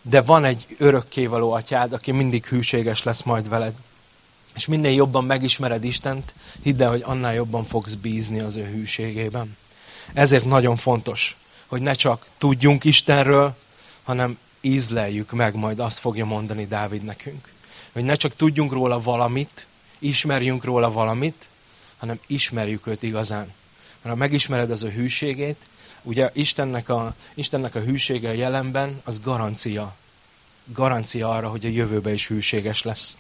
de 0.03 0.23
van 0.23 0.45
egy 0.45 0.67
örökkévaló 0.79 1.53
atyád, 1.53 1.93
aki 1.93 2.11
mindig 2.13 2.47
hűséges 2.47 3.03
lesz 3.03 3.23
majd 3.23 3.49
veled. 3.49 3.75
És 4.55 4.67
minél 4.67 4.93
jobban 4.93 5.25
megismered 5.25 5.85
Istent, 5.85 6.35
hidd 6.63 6.83
el, 6.83 6.91
hogy 6.91 7.03
annál 7.05 7.35
jobban 7.35 7.65
fogsz 7.65 7.95
bízni 7.95 8.41
az 8.41 8.57
ő 8.57 8.65
hűségében. 8.65 9.57
Ezért 10.13 10.45
nagyon 10.45 10.77
fontos, 10.77 11.37
hogy 11.67 11.81
ne 11.81 11.95
csak 11.95 12.27
tudjunk 12.39 12.85
Istenről, 12.85 13.57
hanem 14.03 14.39
ízleljük 14.61 15.31
meg, 15.31 15.55
majd 15.55 15.79
azt 15.79 15.99
fogja 15.99 16.25
mondani 16.25 16.67
Dávid 16.67 17.03
nekünk. 17.03 17.49
Hogy 17.93 18.05
ne 18.05 18.15
csak 18.15 18.37
tudjunk 18.37 18.73
róla 18.73 19.01
valamit, 19.01 19.67
ismerjünk 19.99 20.65
róla 20.65 20.93
valamit, 20.93 21.49
hanem 21.97 22.19
ismerjük 22.27 22.87
őt 22.87 23.03
igazán. 23.03 23.53
Mert 24.05 24.17
ha 24.17 24.23
megismered 24.23 24.71
az 24.71 24.83
a 24.83 24.89
hűségét, 24.89 25.67
ugye 26.03 26.31
Istennek 26.33 26.89
a, 26.89 27.15
Istennek 27.35 27.75
a 27.75 27.81
hűsége 27.81 28.29
a 28.29 28.33
jelenben, 28.33 29.01
az 29.05 29.21
garancia. 29.21 29.95
Garancia 30.65 31.31
arra, 31.31 31.49
hogy 31.49 31.65
a 31.65 31.69
jövőben 31.69 32.13
is 32.13 32.27
hűséges 32.27 32.83
lesz. 32.83 33.17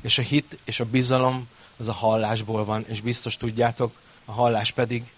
És 0.00 0.18
a 0.18 0.22
hit 0.22 0.58
és 0.64 0.80
a 0.80 0.84
bizalom 0.84 1.48
az 1.76 1.88
a 1.88 1.92
hallásból 1.92 2.64
van, 2.64 2.84
és 2.88 3.00
biztos 3.00 3.36
tudjátok, 3.36 4.00
a 4.24 4.32
hallás 4.32 4.72
pedig 4.72 5.12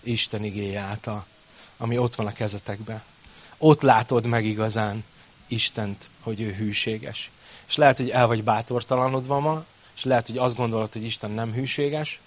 Isten 0.00 0.44
igéje 0.44 0.80
által, 0.80 1.26
ami 1.76 1.98
ott 1.98 2.14
van 2.14 2.26
a 2.26 2.32
kezetekben. 2.32 3.02
Ott 3.58 3.82
látod 3.82 4.26
meg 4.26 4.44
igazán 4.44 5.04
Istent, 5.46 6.08
hogy 6.20 6.40
ő 6.40 6.52
hűséges. 6.52 7.30
És 7.68 7.76
lehet, 7.76 7.96
hogy 7.96 8.10
el 8.10 8.26
vagy 8.26 8.44
bátortalanodva 8.44 9.40
ma, 9.40 9.64
és 9.96 10.04
lehet, 10.04 10.26
hogy 10.26 10.38
azt 10.38 10.56
gondolod, 10.56 10.92
hogy 10.92 11.04
Isten 11.04 11.30
nem 11.30 11.52
hűséges, 11.52 12.20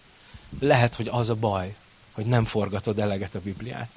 lehet, 0.60 0.96
hogy 0.96 1.08
az 1.12 1.30
a 1.30 1.36
baj, 1.36 1.76
hogy 2.12 2.26
nem 2.26 2.46
forgatod 2.46 3.00
eleget 3.00 3.36
a 3.36 3.40
Bibliát. 3.44 3.90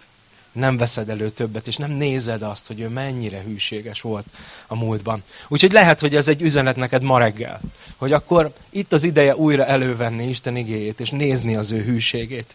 Nem 0.53 0.77
veszed 0.77 1.09
elő 1.09 1.31
többet, 1.31 1.67
és 1.67 1.77
nem 1.77 1.91
nézed 1.91 2.43
azt, 2.43 2.67
hogy 2.67 2.81
ő 2.81 2.89
mennyire 2.89 3.43
hűséges 3.43 4.01
volt 4.01 4.27
a 4.67 4.77
múltban. 4.77 5.23
Úgyhogy 5.49 5.73
lehet, 5.73 6.01
hogy 6.01 6.17
ez 6.17 6.29
egy 6.29 6.43
üzenet 6.43 6.77
neked 6.77 7.03
ma 7.03 7.19
reggel, 7.19 7.61
hogy 7.97 8.13
akkor 8.13 8.53
itt 8.71 8.93
az 8.93 9.05
ideje 9.05 9.37
újra 9.37 9.67
elővenni 9.67 10.29
Isten 10.29 10.57
igéjét, 10.57 11.01
és 11.01 11.11
nézni 11.11 11.57
az 11.57 11.71
ő 11.71 11.83
hűségét. 11.83 12.55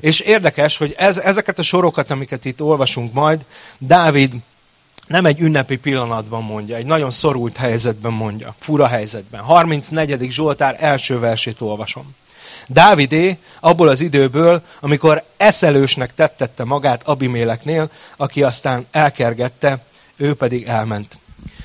És 0.00 0.20
érdekes, 0.20 0.76
hogy 0.76 0.94
ez, 0.98 1.18
ezeket 1.18 1.58
a 1.58 1.62
sorokat, 1.62 2.10
amiket 2.10 2.44
itt 2.44 2.62
olvasunk 2.62 3.12
majd, 3.12 3.44
Dávid 3.78 4.34
nem 5.06 5.26
egy 5.26 5.40
ünnepi 5.40 5.76
pillanatban 5.76 6.42
mondja, 6.42 6.76
egy 6.76 6.86
nagyon 6.86 7.10
szorult 7.10 7.56
helyzetben 7.56 8.12
mondja, 8.12 8.54
fura 8.58 8.86
helyzetben. 8.86 9.40
34. 9.40 10.30
Zsoltár 10.30 10.76
első 10.78 11.18
versét 11.18 11.60
olvasom. 11.60 12.14
Dávidé 12.72 13.38
abból 13.60 13.88
az 13.88 14.00
időből, 14.00 14.62
amikor 14.80 15.24
eszelősnek 15.36 16.14
tettette 16.14 16.64
magát 16.64 17.02
Abiméleknél, 17.02 17.90
aki 18.16 18.42
aztán 18.42 18.86
elkergette, 18.90 19.84
ő 20.16 20.34
pedig 20.34 20.66
elment. 20.66 21.18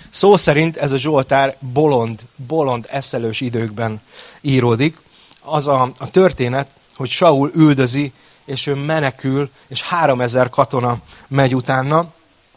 Szó 0.09 0.37
szerint 0.37 0.77
ez 0.77 0.91
a 0.91 0.97
Zsoltár 0.97 1.55
bolond, 1.59 2.19
bolond 2.47 2.87
eszelős 2.89 3.41
időkben 3.41 4.01
íródik. 4.41 4.97
Az 5.41 5.67
a, 5.67 5.91
a 5.97 6.09
történet, 6.09 6.69
hogy 6.95 7.09
Saul 7.09 7.51
üldözi, 7.55 8.11
és 8.45 8.67
ő 8.67 8.73
menekül, 8.75 9.49
és 9.67 9.81
három 9.81 10.21
ezer 10.21 10.49
katona 10.49 10.97
megy 11.27 11.55
utána, 11.55 12.13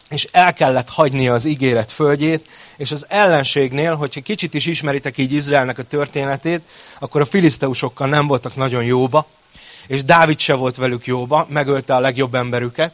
és 0.09 0.27
el 0.31 0.53
kellett 0.53 0.89
hagynia 0.89 1.33
az 1.33 1.45
ígéret 1.45 1.91
földjét, 1.91 2.49
és 2.77 2.91
az 2.91 3.05
ellenségnél, 3.09 3.95
hogyha 3.95 4.21
kicsit 4.21 4.53
is 4.53 4.65
ismeritek 4.65 5.17
így 5.17 5.31
Izraelnek 5.31 5.77
a 5.77 5.83
történetét, 5.83 6.61
akkor 6.99 7.21
a 7.21 7.25
filiszteusokkal 7.25 8.07
nem 8.07 8.27
voltak 8.27 8.55
nagyon 8.55 8.83
jóba, 8.83 9.27
és 9.87 10.03
Dávid 10.03 10.39
se 10.39 10.53
volt 10.53 10.75
velük 10.75 11.05
jóba, 11.05 11.47
megölte 11.49 11.95
a 11.95 11.99
legjobb 11.99 12.35
emberüket, 12.35 12.93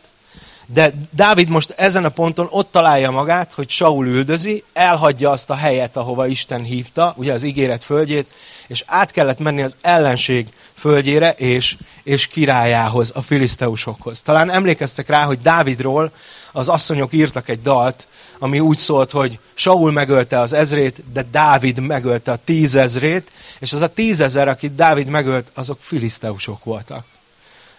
de 0.65 0.93
Dávid 1.11 1.49
most 1.49 1.73
ezen 1.77 2.05
a 2.05 2.09
ponton 2.09 2.47
ott 2.49 2.71
találja 2.71 3.11
magát, 3.11 3.53
hogy 3.53 3.69
Saul 3.69 4.07
üldözi, 4.07 4.63
elhagyja 4.73 5.31
azt 5.31 5.49
a 5.49 5.55
helyet, 5.55 5.97
ahova 5.97 6.27
Isten 6.27 6.63
hívta, 6.63 7.13
ugye 7.17 7.33
az 7.33 7.43
ígéret 7.43 7.83
földjét, 7.83 8.31
és 8.67 8.83
át 8.85 9.11
kellett 9.11 9.39
menni 9.39 9.61
az 9.61 9.75
ellenség 9.81 10.47
földjére 10.75 11.31
és, 11.31 11.77
és 12.03 12.27
királyához, 12.27 13.11
a 13.15 13.21
filiszteusokhoz. 13.21 14.21
Talán 14.21 14.51
emlékeztek 14.51 15.09
rá, 15.09 15.23
hogy 15.23 15.41
Dávidról 15.41 16.11
az 16.51 16.69
asszonyok 16.69 17.13
írtak 17.13 17.49
egy 17.49 17.61
dalt, 17.61 18.07
ami 18.39 18.59
úgy 18.59 18.77
szólt, 18.77 19.11
hogy 19.11 19.39
Saul 19.53 19.91
megölte 19.91 20.39
az 20.39 20.53
ezrét, 20.53 21.03
de 21.13 21.25
Dávid 21.31 21.79
megölte 21.79 22.31
a 22.31 22.39
tízezrét, 22.43 23.31
és 23.59 23.73
az 23.73 23.81
a 23.81 23.93
tízezer, 23.93 24.47
akit 24.47 24.75
Dávid 24.75 25.07
megölt, 25.07 25.47
azok 25.53 25.77
filiszteusok 25.81 26.63
voltak. 26.63 27.05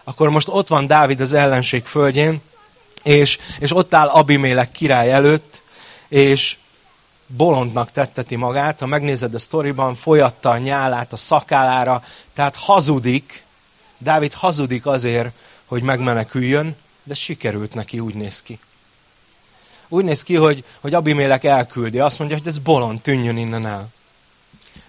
Akkor 0.05 0.29
most 0.29 0.49
ott 0.49 0.69
van 0.69 0.87
Dávid 0.87 1.21
az 1.21 1.33
ellenség 1.33 1.85
földjén, 1.85 2.41
és, 3.07 3.39
és 3.59 3.77
ott 3.77 3.95
áll 3.95 4.09
Abimélek 4.09 4.71
király 4.71 5.13
előtt, 5.13 5.63
és 6.09 6.57
bolondnak 7.27 7.93
tetteti 7.93 8.37
magát, 8.37 8.79
ha 8.79 8.87
megnézed 8.87 9.35
a 9.35 9.39
sztoriban, 9.39 9.95
folyatta 9.95 10.51
a 10.51 10.59
nyálát 10.59 11.13
a 11.13 11.17
szakállára, 11.17 12.05
tehát 12.35 12.57
hazudik, 12.57 13.45
Dávid 13.99 14.33
hazudik 14.33 14.87
azért, 14.87 15.31
hogy 15.67 15.83
megmeneküljön, 15.83 16.77
de 17.03 17.15
sikerült 17.15 17.75
neki, 17.75 17.99
úgy 17.99 18.15
néz 18.15 18.43
ki. 18.43 18.59
Úgy 19.89 20.05
néz 20.05 20.23
ki, 20.23 20.35
hogy, 20.35 20.65
hogy 20.81 20.95
Abimélek 20.95 21.45
elküldi, 21.45 21.99
azt 21.99 22.19
mondja, 22.19 22.37
hogy 22.37 22.47
ez 22.47 22.59
bolond, 22.59 23.01
tűnjön 23.01 23.37
innen 23.37 23.67
el. 23.67 23.89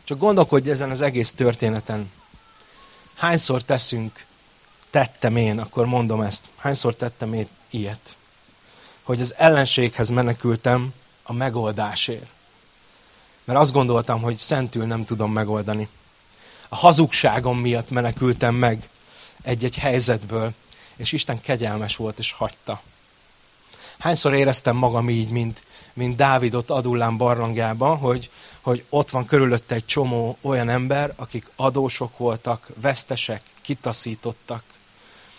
Csak 0.04 0.18
gondolkodj 0.18 0.70
ezen 0.70 0.90
az 0.90 1.02
egész 1.02 1.32
történeten. 1.32 2.12
Hányszor 3.16 3.62
teszünk, 3.64 4.26
tettem 4.90 5.36
én, 5.36 5.60
akkor 5.60 5.86
mondom 5.86 6.22
ezt, 6.22 6.44
hányszor 6.58 6.96
tettem 6.96 7.34
én 7.34 7.48
ilyet? 7.78 8.16
Hogy 9.04 9.22
az 9.22 9.34
ellenséghez 9.38 10.10
menekültem 10.10 10.94
a 11.24 11.34
megoldásért. 11.34 12.30
Mert 13.44 13.60
azt 13.60 13.72
gondoltam, 13.72 14.22
hogy 14.22 14.38
szentül 14.38 14.86
nem 14.86 15.06
tudom 15.06 15.32
megoldani. 15.32 15.88
A 16.70 16.76
hazugságom 16.76 17.60
miatt 17.60 17.90
menekültem 17.90 18.56
meg 18.56 18.90
egy-egy 19.42 19.78
helyzetből, 19.78 20.54
és 20.96 21.12
Isten 21.12 21.42
kegyelmes 21.42 21.96
volt, 21.96 22.20
és 22.20 22.32
hagyta. 22.32 22.82
Hányszor 24.00 24.34
éreztem 24.34 24.76
magam 24.76 25.10
így, 25.10 25.30
mint, 25.30 25.64
mint 25.94 26.16
Dávid 26.16 26.56
ott 26.56 26.70
Adullán 26.70 27.18
barlangjában, 27.18 27.98
hogy, 27.98 28.30
hogy 28.62 28.84
ott 28.90 29.10
van 29.10 29.26
körülötte 29.26 29.76
egy 29.76 29.86
csomó 29.86 30.38
olyan 30.42 30.70
ember, 30.70 31.14
akik 31.16 31.50
adósok 31.56 32.18
voltak, 32.18 32.68
vesztesek, 32.82 33.42
kitaszítottak. 33.62 34.64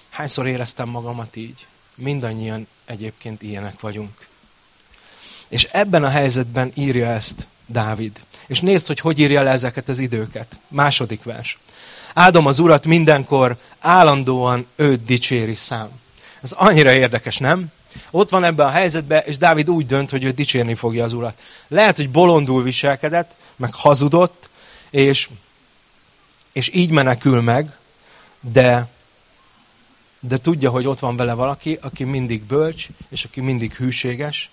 Hányszor 0.08 0.46
éreztem 0.46 0.88
magamat 0.88 1.36
így? 1.36 1.66
Mindannyian 1.98 2.66
egyébként 2.84 3.42
ilyenek 3.42 3.80
vagyunk. 3.80 4.26
És 5.48 5.64
ebben 5.64 6.04
a 6.04 6.08
helyzetben 6.08 6.72
írja 6.74 7.06
ezt 7.06 7.46
Dávid. 7.66 8.20
És 8.46 8.60
nézd, 8.60 8.86
hogy 8.86 9.00
hogy 9.00 9.18
írja 9.18 9.42
le 9.42 9.50
ezeket 9.50 9.88
az 9.88 9.98
időket. 9.98 10.58
Második 10.68 11.22
vers. 11.22 11.58
Áldom 12.14 12.46
az 12.46 12.58
Urat 12.58 12.84
mindenkor, 12.84 13.56
állandóan 13.78 14.66
őt 14.76 15.04
dicséri 15.04 15.54
szám. 15.54 15.88
Ez 16.42 16.52
annyira 16.52 16.92
érdekes, 16.92 17.36
nem? 17.36 17.66
Ott 18.10 18.30
van 18.30 18.44
ebben 18.44 18.66
a 18.66 18.70
helyzetben, 18.70 19.22
és 19.26 19.36
Dávid 19.36 19.70
úgy 19.70 19.86
dönt, 19.86 20.10
hogy 20.10 20.24
ő 20.24 20.30
dicsérni 20.30 20.74
fogja 20.74 21.04
az 21.04 21.12
Urat. 21.12 21.40
Lehet, 21.68 21.96
hogy 21.96 22.10
bolondul 22.10 22.62
viselkedett, 22.62 23.34
meg 23.56 23.74
hazudott, 23.74 24.48
és, 24.90 25.28
és 26.52 26.70
így 26.74 26.90
menekül 26.90 27.40
meg, 27.40 27.76
de, 28.40 28.88
de 30.20 30.36
tudja, 30.38 30.70
hogy 30.70 30.86
ott 30.86 30.98
van 30.98 31.16
vele 31.16 31.32
valaki, 31.32 31.78
aki 31.80 32.04
mindig 32.04 32.42
bölcs, 32.42 32.86
és 33.08 33.24
aki 33.24 33.40
mindig 33.40 33.72
hűséges, 33.72 34.50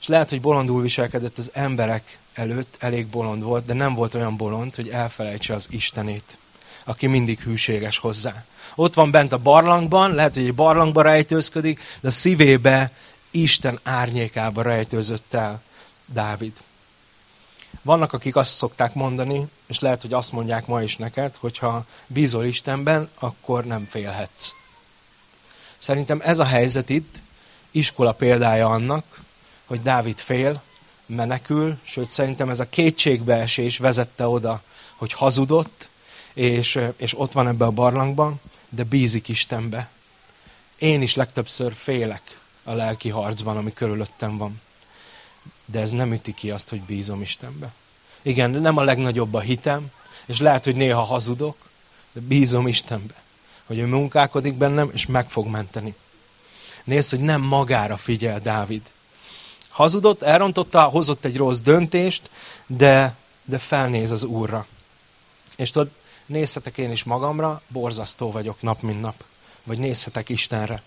és 0.00 0.06
lehet, 0.06 0.30
hogy 0.30 0.40
bolondul 0.40 0.82
viselkedett 0.82 1.38
az 1.38 1.50
emberek 1.52 2.18
előtt, 2.34 2.76
elég 2.78 3.06
bolond 3.06 3.42
volt, 3.42 3.64
de 3.64 3.72
nem 3.72 3.94
volt 3.94 4.14
olyan 4.14 4.36
bolond, 4.36 4.74
hogy 4.74 4.88
elfelejtse 4.88 5.54
az 5.54 5.66
Istenét, 5.70 6.38
aki 6.84 7.06
mindig 7.06 7.40
hűséges 7.40 7.98
hozzá. 7.98 8.44
Ott 8.74 8.94
van 8.94 9.10
bent 9.10 9.32
a 9.32 9.38
barlangban, 9.38 10.14
lehet, 10.14 10.34
hogy 10.34 10.46
egy 10.46 10.54
barlangba 10.54 11.02
rejtőzködik, 11.02 11.80
de 12.00 12.08
a 12.08 12.10
szívébe 12.10 12.92
Isten 13.30 13.80
árnyékába 13.82 14.62
rejtőzött 14.62 15.34
el 15.34 15.62
Dávid. 16.06 16.52
Vannak, 17.82 18.12
akik 18.12 18.36
azt 18.36 18.56
szokták 18.56 18.94
mondani, 18.94 19.46
és 19.66 19.78
lehet, 19.78 20.02
hogy 20.02 20.12
azt 20.12 20.32
mondják 20.32 20.66
ma 20.66 20.82
is 20.82 20.96
neked, 20.96 21.36
hogyha 21.36 21.84
bízol 22.06 22.44
Istenben, 22.44 23.08
akkor 23.18 23.64
nem 23.64 23.86
félhetsz. 23.90 24.52
Szerintem 25.78 26.20
ez 26.24 26.38
a 26.38 26.44
helyzet 26.44 26.88
itt 26.88 27.16
iskola 27.70 28.12
példája 28.12 28.68
annak, 28.68 29.20
hogy 29.64 29.82
Dávid 29.82 30.18
fél, 30.18 30.62
menekül, 31.06 31.78
sőt 31.82 32.10
szerintem 32.10 32.48
ez 32.50 32.60
a 32.60 32.68
kétségbeesés 32.68 33.78
vezette 33.78 34.26
oda, 34.26 34.62
hogy 34.96 35.12
hazudott, 35.12 35.88
és, 36.32 36.80
és 36.96 37.18
ott 37.18 37.32
van 37.32 37.48
ebbe 37.48 37.64
a 37.64 37.70
barlangban, 37.70 38.40
de 38.68 38.84
bízik 38.84 39.28
Istenbe. 39.28 39.88
Én 40.78 41.02
is 41.02 41.14
legtöbbször 41.14 41.72
félek 41.72 42.38
a 42.64 42.74
lelki 42.74 43.08
harcban, 43.08 43.56
ami 43.56 43.72
körülöttem 43.72 44.36
van. 44.36 44.60
De 45.64 45.80
ez 45.80 45.90
nem 45.90 46.12
üti 46.12 46.34
ki 46.34 46.50
azt, 46.50 46.68
hogy 46.68 46.80
bízom 46.80 47.22
Istenbe. 47.22 47.72
Igen, 48.22 48.50
nem 48.50 48.76
a 48.76 48.82
legnagyobb 48.82 49.34
a 49.34 49.40
hitem, 49.40 49.86
és 50.26 50.40
lehet, 50.40 50.64
hogy 50.64 50.76
néha 50.76 51.02
hazudok, 51.02 51.56
de 52.12 52.20
bízom 52.20 52.68
Istenbe, 52.68 53.14
hogy 53.68 53.78
ő 53.78 53.86
munkálkodik 53.86 54.54
bennem, 54.54 54.90
és 54.92 55.06
meg 55.06 55.30
fog 55.30 55.46
menteni. 55.46 55.94
Nézd, 56.84 57.10
hogy 57.10 57.20
nem 57.20 57.40
magára 57.40 57.96
figyel 57.96 58.40
Dávid. 58.40 58.82
Hazudott, 59.68 60.22
elrontotta, 60.22 60.82
hozott 60.82 61.24
egy 61.24 61.36
rossz 61.36 61.58
döntést, 61.58 62.30
de, 62.66 63.14
de 63.44 63.58
felnéz 63.58 64.10
az 64.10 64.24
Úrra. 64.24 64.66
És 65.56 65.70
tudod, 65.70 65.90
nézhetek 66.26 66.78
én 66.78 66.90
is 66.90 67.04
magamra, 67.04 67.62
borzasztó 67.68 68.30
vagyok 68.30 68.62
nap, 68.62 68.82
mint 68.82 69.00
nap. 69.00 69.24
Vagy 69.64 69.78
nézhetek 69.78 70.28
Istenre. 70.28 70.82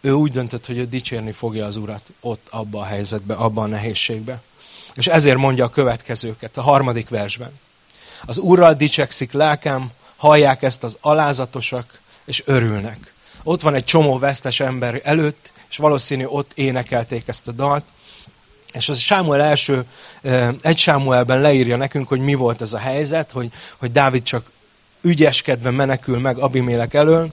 Ő 0.00 0.12
úgy 0.12 0.30
döntött, 0.30 0.66
hogy 0.66 0.78
ő 0.78 0.86
dicsérni 0.86 1.32
fogja 1.32 1.66
az 1.66 1.76
Urat 1.76 2.12
ott, 2.20 2.46
abba 2.50 2.80
a 2.80 2.84
helyzetbe, 2.84 3.34
abba 3.34 3.62
a 3.62 3.66
nehézségbe. 3.66 4.42
És 4.94 5.06
ezért 5.06 5.36
mondja 5.36 5.64
a 5.64 5.70
következőket, 5.70 6.56
a 6.56 6.62
harmadik 6.62 7.08
versben. 7.08 7.58
Az 8.26 8.38
Úrral 8.38 8.74
dicsekszik 8.74 9.32
lelkem, 9.32 9.92
hallják 10.22 10.62
ezt 10.62 10.84
az 10.84 10.98
alázatosak, 11.00 12.00
és 12.24 12.42
örülnek. 12.46 13.12
Ott 13.42 13.60
van 13.60 13.74
egy 13.74 13.84
csomó 13.84 14.18
vesztes 14.18 14.60
ember 14.60 15.00
előtt, 15.04 15.52
és 15.70 15.76
valószínű 15.76 16.24
ott 16.24 16.50
énekelték 16.54 17.28
ezt 17.28 17.48
a 17.48 17.52
dalt. 17.52 17.84
És 18.72 18.88
az 18.88 18.98
Sámuel 18.98 19.42
első, 19.42 19.84
egy 20.62 20.78
Sámuelben 20.78 21.40
leírja 21.40 21.76
nekünk, 21.76 22.08
hogy 22.08 22.20
mi 22.20 22.34
volt 22.34 22.60
ez 22.60 22.72
a 22.72 22.78
helyzet, 22.78 23.30
hogy, 23.30 23.52
hogy 23.76 23.92
Dávid 23.92 24.22
csak 24.22 24.50
ügyeskedve 25.00 25.70
menekül 25.70 26.18
meg 26.18 26.38
Abimélek 26.38 26.94
elől, 26.94 27.32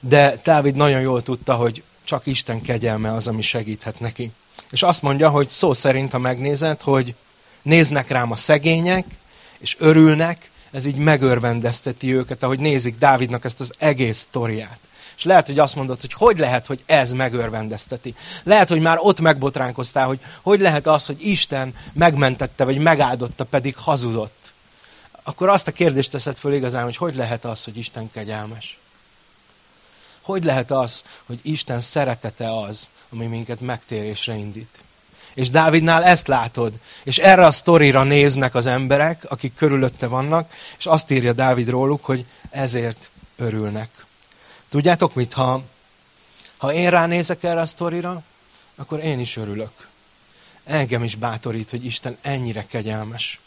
de 0.00 0.40
Dávid 0.44 0.74
nagyon 0.74 1.00
jól 1.00 1.22
tudta, 1.22 1.54
hogy 1.54 1.82
csak 2.04 2.26
Isten 2.26 2.62
kegyelme 2.62 3.12
az, 3.12 3.28
ami 3.28 3.42
segíthet 3.42 4.00
neki. 4.00 4.30
És 4.70 4.82
azt 4.82 5.02
mondja, 5.02 5.30
hogy 5.30 5.48
szó 5.48 5.72
szerint, 5.72 6.12
ha 6.12 6.18
megnézed, 6.18 6.80
hogy 6.80 7.14
néznek 7.62 8.10
rám 8.10 8.30
a 8.30 8.36
szegények, 8.36 9.04
és 9.58 9.76
örülnek, 9.78 10.49
ez 10.70 10.84
így 10.84 10.96
megörvendezteti 10.96 12.14
őket, 12.14 12.42
ahogy 12.42 12.58
nézik 12.58 12.98
Dávidnak 12.98 13.44
ezt 13.44 13.60
az 13.60 13.72
egész 13.78 14.18
sztoriát. 14.18 14.78
És 15.16 15.26
lehet, 15.26 15.46
hogy 15.46 15.58
azt 15.58 15.76
mondod, 15.76 16.00
hogy 16.00 16.12
hogy 16.12 16.38
lehet, 16.38 16.66
hogy 16.66 16.82
ez 16.86 17.12
megörvendezteti. 17.12 18.14
Lehet, 18.42 18.68
hogy 18.68 18.80
már 18.80 18.98
ott 19.00 19.20
megbotránkoztál, 19.20 20.06
hogy 20.06 20.20
hogy 20.42 20.60
lehet 20.60 20.86
az, 20.86 21.06
hogy 21.06 21.26
Isten 21.26 21.74
megmentette, 21.92 22.64
vagy 22.64 22.78
megáldotta, 22.78 23.44
pedig 23.44 23.76
hazudott. 23.76 24.52
Akkor 25.22 25.48
azt 25.48 25.68
a 25.68 25.72
kérdést 25.72 26.10
teszed 26.10 26.36
föl 26.36 26.52
igazán, 26.52 26.84
hogy 26.84 26.96
hogy 26.96 27.14
lehet 27.14 27.44
az, 27.44 27.64
hogy 27.64 27.76
Isten 27.76 28.10
kegyelmes. 28.10 28.78
Hogy 30.20 30.44
lehet 30.44 30.70
az, 30.70 31.04
hogy 31.26 31.38
Isten 31.42 31.80
szeretete 31.80 32.58
az, 32.58 32.88
ami 33.12 33.26
minket 33.26 33.60
megtérésre 33.60 34.34
indít. 34.34 34.78
És 35.34 35.50
Dávidnál 35.50 36.04
ezt 36.04 36.26
látod, 36.26 36.72
és 37.02 37.18
erre 37.18 37.46
a 37.46 37.50
sztorira 37.50 38.02
néznek 38.02 38.54
az 38.54 38.66
emberek, 38.66 39.24
akik 39.28 39.54
körülötte 39.54 40.06
vannak, 40.06 40.52
és 40.78 40.86
azt 40.86 41.10
írja 41.10 41.32
Dávid 41.32 41.68
róluk, 41.68 42.04
hogy 42.04 42.24
ezért 42.50 43.10
örülnek. 43.36 44.04
Tudjátok 44.68 45.14
mit, 45.14 45.32
ha, 45.32 45.62
ha 46.56 46.72
én 46.72 46.90
ránézek 46.90 47.42
erre 47.42 47.60
a 47.60 47.66
sztorira, 47.66 48.22
akkor 48.74 49.04
én 49.04 49.20
is 49.20 49.36
örülök. 49.36 49.88
Engem 50.64 51.04
is 51.04 51.14
bátorít, 51.14 51.70
hogy 51.70 51.84
Isten 51.84 52.16
ennyire 52.20 52.66
kegyelmes. 52.66 53.40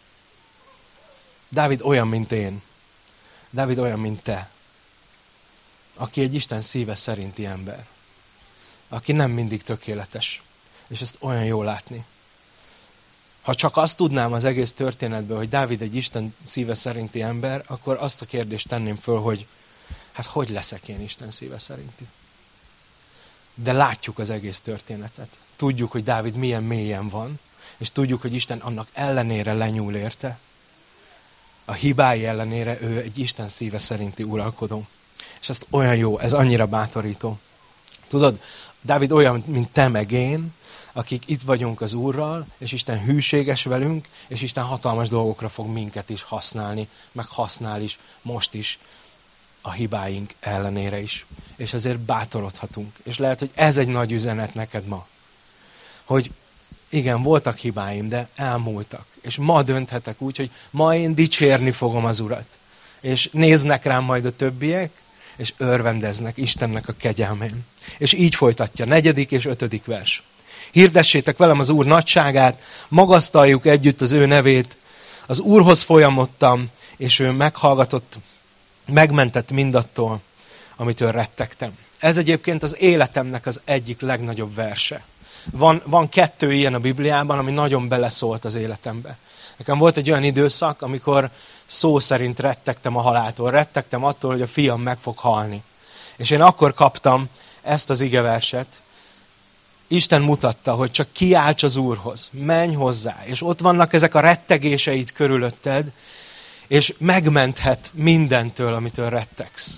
Dávid 1.49 1.81
olyan, 1.81 2.07
mint 2.07 2.31
én. 2.31 2.61
Dávid 3.49 3.79
olyan, 3.79 3.99
mint 3.99 4.23
te. 4.23 4.49
Aki 5.95 6.21
egy 6.21 6.35
Isten 6.35 6.61
szíve 6.61 6.95
szerinti 6.95 7.45
ember. 7.45 7.85
Aki 8.89 9.11
nem 9.11 9.31
mindig 9.31 9.63
tökéletes. 9.63 10.41
És 10.93 11.01
ezt 11.01 11.17
olyan 11.19 11.45
jó 11.45 11.63
látni. 11.63 12.05
Ha 13.41 13.55
csak 13.55 13.77
azt 13.77 13.97
tudnám 13.97 14.33
az 14.33 14.43
egész 14.43 14.71
történetből, 14.71 15.37
hogy 15.37 15.49
Dávid 15.49 15.81
egy 15.81 15.95
Isten 15.95 16.35
szíve 16.43 16.75
szerinti 16.75 17.21
ember, 17.21 17.63
akkor 17.67 17.97
azt 17.99 18.21
a 18.21 18.25
kérdést 18.25 18.67
tenném 18.67 18.95
föl, 18.95 19.19
hogy 19.19 19.45
hát 20.11 20.25
hogy 20.25 20.49
leszek 20.49 20.87
én 20.87 21.01
Isten 21.01 21.31
szíve 21.31 21.59
szerinti? 21.59 22.07
De 23.53 23.71
látjuk 23.71 24.19
az 24.19 24.29
egész 24.29 24.59
történetet. 24.59 25.29
Tudjuk, 25.55 25.91
hogy 25.91 26.03
Dávid 26.03 26.35
milyen 26.35 26.63
mélyen 26.63 27.09
van, 27.09 27.39
és 27.77 27.91
tudjuk, 27.91 28.21
hogy 28.21 28.33
Isten 28.33 28.59
annak 28.59 28.87
ellenére 28.93 29.53
lenyúl 29.53 29.95
érte. 29.95 30.37
A 31.65 31.73
hibái 31.73 32.25
ellenére 32.25 32.81
ő 32.81 32.99
egy 32.99 33.19
Isten 33.19 33.49
szíve 33.49 33.77
szerinti 33.79 34.23
uralkodó. 34.23 34.87
És 35.41 35.49
ezt 35.49 35.65
olyan 35.69 35.95
jó, 35.95 36.19
ez 36.19 36.33
annyira 36.33 36.67
bátorító. 36.67 37.39
Tudod, 38.07 38.41
Dávid 38.81 39.11
olyan, 39.11 39.43
mint 39.47 39.71
te 39.71 39.87
meg 39.87 40.11
én, 40.11 40.53
akik 40.93 41.23
itt 41.27 41.41
vagyunk 41.41 41.81
az 41.81 41.93
Úrral, 41.93 42.45
és 42.57 42.71
Isten 42.71 43.03
hűséges 43.03 43.63
velünk, 43.63 44.07
és 44.27 44.41
Isten 44.41 44.63
hatalmas 44.63 45.09
dolgokra 45.09 45.49
fog 45.49 45.67
minket 45.67 46.09
is 46.09 46.21
használni, 46.21 46.87
meg 47.11 47.25
használ 47.25 47.81
is, 47.81 47.99
most 48.21 48.53
is, 48.53 48.79
a 49.61 49.71
hibáink 49.71 50.33
ellenére 50.39 51.01
is. 51.01 51.25
És 51.55 51.73
ezért 51.73 51.99
bátorodhatunk. 51.99 52.95
És 53.03 53.17
lehet, 53.17 53.39
hogy 53.39 53.51
ez 53.53 53.77
egy 53.77 53.87
nagy 53.87 54.11
üzenet 54.11 54.53
neked 54.53 54.85
ma. 54.85 55.07
Hogy 56.03 56.31
igen, 56.89 57.21
voltak 57.21 57.57
hibáim, 57.57 58.09
de 58.09 58.27
elmúltak. 58.35 59.05
És 59.21 59.37
ma 59.37 59.63
dönthetek 59.63 60.21
úgy, 60.21 60.37
hogy 60.37 60.51
ma 60.69 60.95
én 60.95 61.15
dicsérni 61.15 61.71
fogom 61.71 62.05
az 62.05 62.19
Urat. 62.19 62.47
És 62.99 63.29
néznek 63.31 63.83
rám 63.83 64.03
majd 64.03 64.25
a 64.25 64.35
többiek, 64.35 65.01
és 65.35 65.53
örvendeznek 65.57 66.37
Istennek 66.37 66.87
a 66.87 66.93
kegyelmén. 66.97 67.65
És 67.97 68.13
így 68.13 68.35
folytatja, 68.35 68.85
negyedik 68.85 69.31
és 69.31 69.45
ötödik 69.45 69.85
vers. 69.85 70.23
Hirdessétek 70.73 71.37
velem 71.37 71.59
az 71.59 71.69
Úr 71.69 71.85
nagyságát, 71.85 72.61
magasztaljuk 72.87 73.65
együtt 73.65 74.01
az 74.01 74.11
ő 74.11 74.25
nevét. 74.25 74.75
Az 75.25 75.39
Úrhoz 75.39 75.81
folyamodtam, 75.81 76.69
és 76.97 77.19
ő 77.19 77.31
meghallgatott 77.31 78.15
megmentett 78.85 79.51
mindattól, 79.51 80.21
amitől 80.75 81.11
rettegtem. 81.11 81.77
Ez 81.99 82.17
egyébként 82.17 82.63
az 82.63 82.75
életemnek 82.79 83.45
az 83.45 83.61
egyik 83.63 84.01
legnagyobb 84.01 84.55
verse. 84.55 85.03
Van, 85.51 85.81
van 85.85 86.09
kettő 86.09 86.53
ilyen 86.53 86.73
a 86.73 86.79
Bibliában, 86.79 87.37
ami 87.37 87.51
nagyon 87.51 87.87
beleszólt 87.87 88.45
az 88.45 88.55
életembe. 88.55 89.17
Nekem 89.57 89.77
volt 89.77 89.97
egy 89.97 90.09
olyan 90.09 90.23
időszak, 90.23 90.81
amikor 90.81 91.29
szó 91.65 91.99
szerint 91.99 92.39
rettegtem 92.39 92.97
a 92.97 93.01
haláltól. 93.01 93.51
Rettegtem 93.51 94.03
attól, 94.03 94.31
hogy 94.31 94.41
a 94.41 94.47
fiam 94.47 94.81
meg 94.81 94.97
fog 94.97 95.17
halni. 95.17 95.63
És 96.15 96.29
én 96.29 96.41
akkor 96.41 96.73
kaptam 96.73 97.29
ezt 97.61 97.89
az 97.89 98.01
igeverset. 98.01 98.67
Isten 99.93 100.21
mutatta, 100.21 100.73
hogy 100.73 100.91
csak 100.91 101.07
kiálts 101.11 101.63
az 101.63 101.75
Úrhoz, 101.75 102.29
menj 102.31 102.73
hozzá, 102.73 103.17
és 103.25 103.41
ott 103.41 103.59
vannak 103.59 103.93
ezek 103.93 104.15
a 104.15 104.19
rettegéseid 104.19 105.11
körülötted, 105.11 105.91
és 106.67 106.93
megmenthet 106.97 107.91
mindentől, 107.93 108.73
amitől 108.73 109.09
rettegsz. 109.09 109.77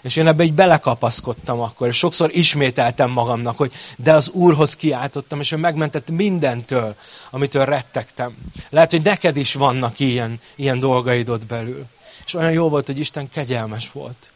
És 0.00 0.16
én 0.16 0.26
ebbe 0.26 0.44
így 0.44 0.52
belekapaszkodtam 0.52 1.60
akkor, 1.60 1.88
és 1.88 1.96
sokszor 1.96 2.30
ismételtem 2.34 3.10
magamnak, 3.10 3.56
hogy 3.56 3.72
de 3.96 4.12
az 4.12 4.28
Úrhoz 4.28 4.76
kiáltottam, 4.76 5.40
és 5.40 5.52
ő 5.52 5.56
megmentett 5.56 6.10
mindentől, 6.10 6.94
amitől 7.30 7.64
rettegtem. 7.64 8.36
Lehet, 8.68 8.90
hogy 8.90 9.02
neked 9.02 9.36
is 9.36 9.54
vannak 9.54 9.98
ilyen, 9.98 10.40
ilyen 10.54 10.78
dolgaid 10.78 11.28
ott 11.28 11.46
belül. 11.46 11.86
És 12.26 12.34
olyan 12.34 12.52
jó 12.52 12.68
volt, 12.68 12.86
hogy 12.86 12.98
Isten 12.98 13.30
kegyelmes 13.30 13.92
volt. 13.92 14.30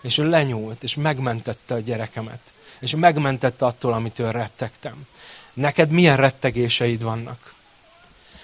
És 0.00 0.18
ő 0.18 0.28
lenyúlt, 0.28 0.82
és 0.82 0.94
megmentette 0.94 1.74
a 1.74 1.80
gyerekemet. 1.80 2.40
És 2.80 2.94
megmentette 2.94 3.66
attól, 3.66 3.92
amitől 3.92 4.32
rettegtem. 4.32 5.06
Neked 5.52 5.90
milyen 5.90 6.16
rettegéseid 6.16 7.02
vannak? 7.02 7.54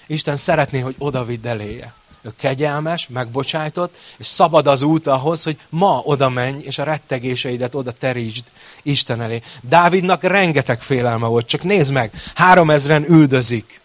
Isten 0.06 0.36
szeretné, 0.36 0.80
hogy 0.80 0.94
odavidd 0.98 1.46
eléje 1.46 1.94
ő 2.24 2.32
kegyelmes, 2.36 3.08
megbocsájtott, 3.08 3.96
és 4.16 4.26
szabad 4.26 4.66
az 4.66 4.82
út 4.82 5.06
ahhoz, 5.06 5.42
hogy 5.42 5.58
ma 5.68 6.00
oda 6.04 6.28
menj, 6.28 6.62
és 6.62 6.78
a 6.78 6.84
rettegéseidet 6.84 7.74
oda 7.74 7.92
terítsd 7.92 8.44
Isten 8.82 9.20
elé. 9.20 9.42
Dávidnak 9.60 10.22
rengeteg 10.22 10.82
félelme 10.82 11.26
volt, 11.26 11.46
csak 11.46 11.62
nézd 11.62 11.92
meg, 11.92 12.12
három 12.34 12.70
ezren 12.70 13.04
üldözik. 13.08 13.80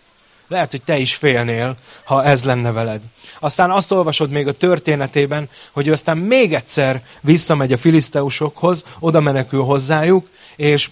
Lehet, 0.47 0.71
hogy 0.71 0.81
te 0.81 0.97
is 0.97 1.15
félnél, 1.15 1.75
ha 2.03 2.23
ez 2.23 2.43
lenne 2.43 2.71
veled. 2.71 3.01
Aztán 3.39 3.71
azt 3.71 3.91
olvasod 3.91 4.29
még 4.29 4.47
a 4.47 4.51
történetében, 4.51 5.49
hogy 5.71 5.87
ő 5.87 5.91
aztán 5.91 6.17
még 6.17 6.53
egyszer 6.53 7.03
visszamegy 7.21 7.73
a 7.73 7.77
filiszteusokhoz, 7.77 8.83
oda 8.99 9.19
menekül 9.19 9.63
hozzájuk, 9.63 10.29
és 10.59 10.89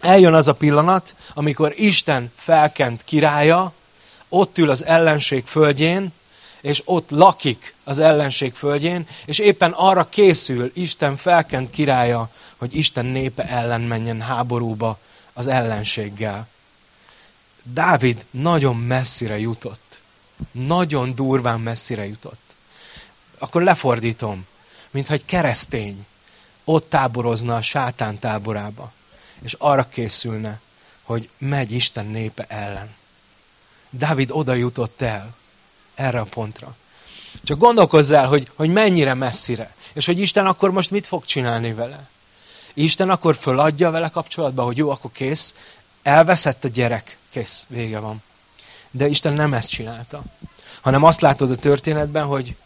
eljön 0.00 0.34
az 0.34 0.48
a 0.48 0.54
pillanat, 0.54 1.14
amikor 1.34 1.74
Isten 1.76 2.32
felkent 2.36 3.04
királya, 3.04 3.72
ott 4.28 4.58
ül 4.58 4.70
az 4.70 4.84
ellenség 4.84 5.44
földjén, 5.44 6.12
és 6.60 6.82
ott 6.84 7.10
lakik 7.10 7.74
az 7.84 7.98
ellenség 7.98 8.54
földjén, 8.54 9.06
és 9.24 9.38
éppen 9.38 9.70
arra 9.72 10.08
készül 10.08 10.70
Isten 10.74 11.16
felkent 11.16 11.70
királya, 11.70 12.30
hogy 12.56 12.76
Isten 12.76 13.06
népe 13.06 13.48
ellen 13.48 13.80
menjen 13.80 14.20
háborúba 14.20 14.98
az 15.32 15.46
ellenséggel. 15.46 16.48
Dávid 17.62 18.24
nagyon 18.30 18.76
messzire 18.76 19.38
jutott. 19.38 20.00
Nagyon 20.50 21.14
durván 21.14 21.60
messzire 21.60 22.06
jutott. 22.06 22.40
Akkor 23.38 23.62
lefordítom, 23.62 24.46
mintha 24.90 25.14
egy 25.14 25.24
keresztény 25.24 26.06
ott 26.64 26.90
táborozna 26.90 27.56
a 27.56 27.62
sátán 27.62 28.18
táborába, 28.18 28.92
és 29.42 29.54
arra 29.58 29.88
készülne, 29.88 30.60
hogy 31.02 31.28
megy 31.38 31.72
Isten 31.72 32.06
népe 32.06 32.44
ellen. 32.48 32.94
Dávid 33.90 34.30
oda 34.30 34.54
jutott 34.54 35.02
el, 35.02 35.34
erre 35.94 36.20
a 36.20 36.24
pontra. 36.24 36.76
Csak 37.44 37.58
gondolkozz 37.58 38.10
el, 38.10 38.26
hogy, 38.26 38.50
hogy 38.54 38.72
mennyire 38.72 39.14
messzire, 39.14 39.74
és 39.92 40.06
hogy 40.06 40.18
Isten 40.18 40.46
akkor 40.46 40.70
most 40.70 40.90
mit 40.90 41.06
fog 41.06 41.24
csinálni 41.24 41.72
vele. 41.72 42.08
Isten 42.74 43.10
akkor 43.10 43.36
föladja 43.36 43.90
vele 43.90 44.08
kapcsolatba, 44.08 44.62
hogy 44.62 44.76
jó, 44.76 44.90
akkor 44.90 45.12
kész, 45.12 45.54
elveszett 46.02 46.64
a 46.64 46.68
gyerek, 46.68 47.16
kész, 47.30 47.64
vége 47.68 47.98
van. 47.98 48.22
De 48.90 49.08
Isten 49.08 49.32
nem 49.32 49.54
ezt 49.54 49.70
csinálta, 49.70 50.22
hanem 50.80 51.04
azt 51.04 51.20
látod 51.20 51.50
a 51.50 51.56
történetben, 51.56 52.24
hogy 52.24 52.56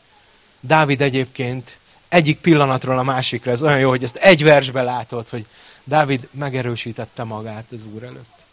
Dávid 0.61 1.01
egyébként 1.01 1.79
egyik 2.09 2.39
pillanatról 2.39 2.99
a 2.99 3.03
másikra, 3.03 3.51
ez 3.51 3.63
olyan 3.63 3.79
jó, 3.79 3.89
hogy 3.89 4.03
ezt 4.03 4.17
egy 4.17 4.43
versbe 4.45 4.83
látod, 4.83 5.29
hogy 5.29 5.47
Dávid 5.89 6.29
megerősítette 6.31 7.25
magát 7.25 7.73
az 7.73 7.85
Úr 7.85 8.03
előtt. 8.03 8.45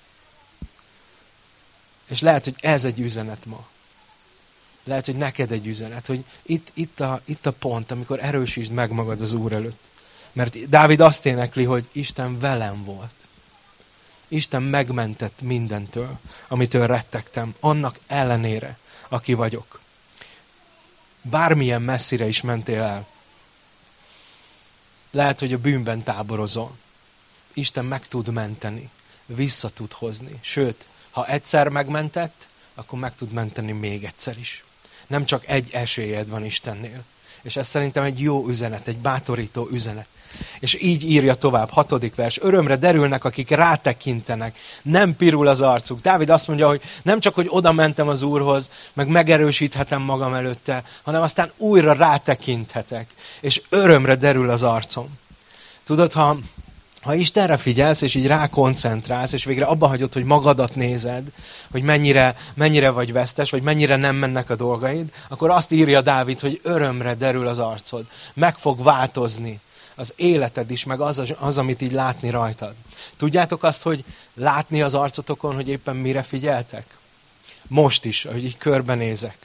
És 2.06 2.20
lehet, 2.22 2.44
hogy 2.44 2.56
ez 2.62 2.86
egy 2.86 3.00
üzenet 3.00 3.46
ma. 3.46 3.68
Lehet, 4.84 5.06
hogy 5.06 5.16
neked 5.16 5.52
egy 5.52 5.68
üzenet, 5.68 6.06
hogy 6.06 6.24
itt, 6.42 6.72
itt, 6.74 7.00
a, 7.00 7.22
itt 7.26 7.46
a 7.46 7.52
pont, 7.52 7.92
amikor 7.92 8.20
erősítsd 8.24 8.72
meg 8.72 8.92
magad 8.92 9.22
az 9.22 9.34
Úr 9.34 9.54
előtt. 9.54 9.80
Mert 10.32 10.70
Dávid 10.70 11.00
azt 11.00 11.26
énekli, 11.26 11.64
hogy 11.64 11.90
Isten 11.92 12.40
velem 12.40 12.84
volt. 12.84 13.14
Isten 14.28 14.64
megmentett 14.64 15.42
mindentől, 15.42 16.20
amitől 16.48 16.88
rettegtem, 16.88 17.56
annak 17.60 18.00
ellenére, 18.08 18.78
aki 19.08 19.34
vagyok. 19.34 19.80
Bármilyen 21.22 21.82
messzire 21.82 22.28
is 22.28 22.42
mentél 22.42 22.82
el. 22.82 23.08
Lehet, 25.12 25.40
hogy 25.40 25.54
a 25.54 25.58
bűnben 25.58 26.04
táborozol. 26.04 26.78
Isten 27.54 27.86
meg 27.86 28.08
tud 28.08 28.28
menteni, 28.34 28.90
vissza 29.26 29.70
tud 29.70 29.92
hozni. 29.92 30.40
Sőt, 30.42 30.86
ha 31.12 31.28
egyszer 31.28 31.68
megmentett, 31.68 32.48
akkor 32.76 33.00
meg 33.00 33.16
tud 33.16 33.32
menteni 33.32 33.72
még 33.72 34.04
egyszer 34.04 34.38
is. 34.38 34.64
Nem 35.08 35.26
csak 35.26 35.48
egy 35.48 35.70
esélyed 35.72 36.30
van 36.30 36.46
Istennél. 36.46 37.04
És 37.42 37.56
ez 37.56 37.68
szerintem 37.68 38.04
egy 38.04 38.20
jó 38.20 38.48
üzenet, 38.48 38.88
egy 38.88 38.98
bátorító 38.98 39.68
üzenet. 39.72 40.08
És 40.60 40.82
így 40.82 41.04
írja 41.04 41.36
tovább, 41.36 41.70
hatodik 41.70 42.16
vers. 42.16 42.40
Örömre 42.42 42.76
derülnek, 42.76 43.24
akik 43.24 43.50
rátekintenek. 43.50 44.58
Nem 44.82 45.16
pirul 45.16 45.48
az 45.48 45.62
arcuk. 45.62 46.02
Dávid 46.02 46.30
azt 46.30 46.48
mondja, 46.48 46.68
hogy 46.68 46.82
nem 47.02 47.20
csak, 47.20 47.34
hogy 47.34 47.48
oda 47.50 47.72
mentem 47.72 48.08
az 48.08 48.22
Úrhoz, 48.22 48.70
meg 48.94 49.08
megerősíthetem 49.08 50.02
magam 50.02 50.34
előtte, 50.34 50.84
hanem 51.04 51.22
aztán 51.22 51.52
újra 51.58 51.94
rátekinthetek. 51.94 53.14
És 53.40 53.62
örömre 53.70 54.16
derül 54.16 54.50
az 54.50 54.64
arcom. 54.64 55.08
Tudod, 55.84 56.12
ha 56.12 56.38
ha 57.04 57.14
Istenre 57.14 57.58
figyelsz, 57.58 58.02
és 58.02 58.16
így 58.16 58.28
rákoncentrálsz, 58.28 59.34
és 59.34 59.44
végre 59.44 59.66
abba 59.66 59.88
hagyod, 59.88 60.14
hogy 60.14 60.24
magadat 60.24 60.76
nézed, 60.76 61.28
hogy 61.72 61.84
mennyire, 61.84 62.36
mennyire 62.54 62.90
vagy 62.90 63.14
vesztes, 63.14 63.50
vagy 63.50 63.62
mennyire 63.62 63.96
nem 63.96 64.16
mennek 64.16 64.50
a 64.50 64.56
dolgaid, 64.56 65.14
akkor 65.28 65.50
azt 65.50 65.72
írja 65.72 66.02
Dávid, 66.02 66.40
hogy 66.40 66.60
örömre 66.64 67.16
derül 67.16 67.48
az 67.48 67.60
arcod. 67.60 68.06
Meg 68.34 68.58
fog 68.58 68.84
változni 68.84 69.60
az 69.96 70.14
életed 70.16 70.72
is, 70.72 70.84
meg 70.84 71.02
az, 71.02 71.22
az, 71.40 71.58
amit 71.58 71.82
így 71.82 71.92
látni 71.92 72.30
rajtad. 72.30 72.74
Tudjátok 73.18 73.64
azt, 73.64 73.82
hogy 73.82 74.04
látni 74.34 74.82
az 74.82 74.94
arcotokon, 74.94 75.56
hogy 75.56 75.70
éppen 75.70 75.96
mire 75.96 76.22
figyeltek? 76.22 76.86
Most 77.68 78.06
is, 78.06 78.24
hogy 78.24 78.46
így 78.46 78.58
körbenézek. 78.58 79.38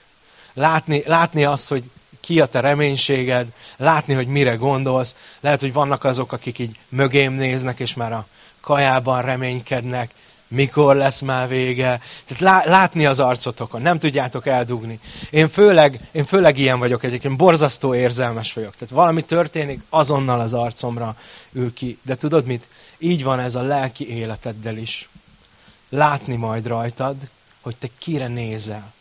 Látni, 0.55 1.03
látni 1.07 1.45
azt, 1.45 1.69
hogy 1.69 1.85
ki 2.21 2.41
a 2.41 2.47
te 2.47 2.61
reménységed, 2.61 3.47
látni, 3.77 4.15
hogy 4.15 4.27
mire 4.27 4.55
gondolsz. 4.55 5.17
Lehet, 5.41 5.61
hogy 5.61 5.73
vannak 5.73 6.05
azok, 6.05 6.33
akik 6.33 6.59
így 6.59 6.79
mögém 6.89 7.33
néznek, 7.33 7.81
és 7.81 7.95
már 7.95 8.13
a 8.13 8.27
kajában 8.61 9.23
reménykednek, 9.23 10.11
mikor 10.49 10.97
lesz 10.97 11.21
már 11.21 11.49
vége. 11.49 12.01
Tehát 12.27 12.65
látni 12.67 13.07
az 13.07 13.21
arcotokon, 13.21 13.83
nem 13.83 13.99
tudjátok 13.99 14.47
eldugni. 14.47 15.01
Én 15.31 15.49
főleg, 15.49 16.01
én 16.13 16.25
főleg 16.25 16.59
ilyen 16.59 16.79
vagyok 16.79 17.05
egyébként, 17.05 17.37
borzasztó 17.37 17.95
érzelmes 17.95 18.53
vagyok. 18.53 18.75
Tehát 18.75 18.95
valami 18.95 19.23
történik, 19.23 19.81
azonnal 19.89 20.41
az 20.41 20.55
arcomra 20.55 21.17
ül 21.53 21.73
ki. 21.75 21.99
De 22.03 22.15
tudod 22.15 22.47
mit? 22.47 22.69
Így 22.99 23.25
van 23.25 23.41
ez 23.41 23.55
a 23.55 23.63
lelki 23.63 24.11
életeddel 24.17 24.77
is. 24.77 25.09
Látni 25.89 26.37
majd 26.37 26.67
rajtad, 26.67 27.17
hogy 27.61 27.77
te 27.77 27.89
kire 27.99 28.27
nézel. 28.27 28.93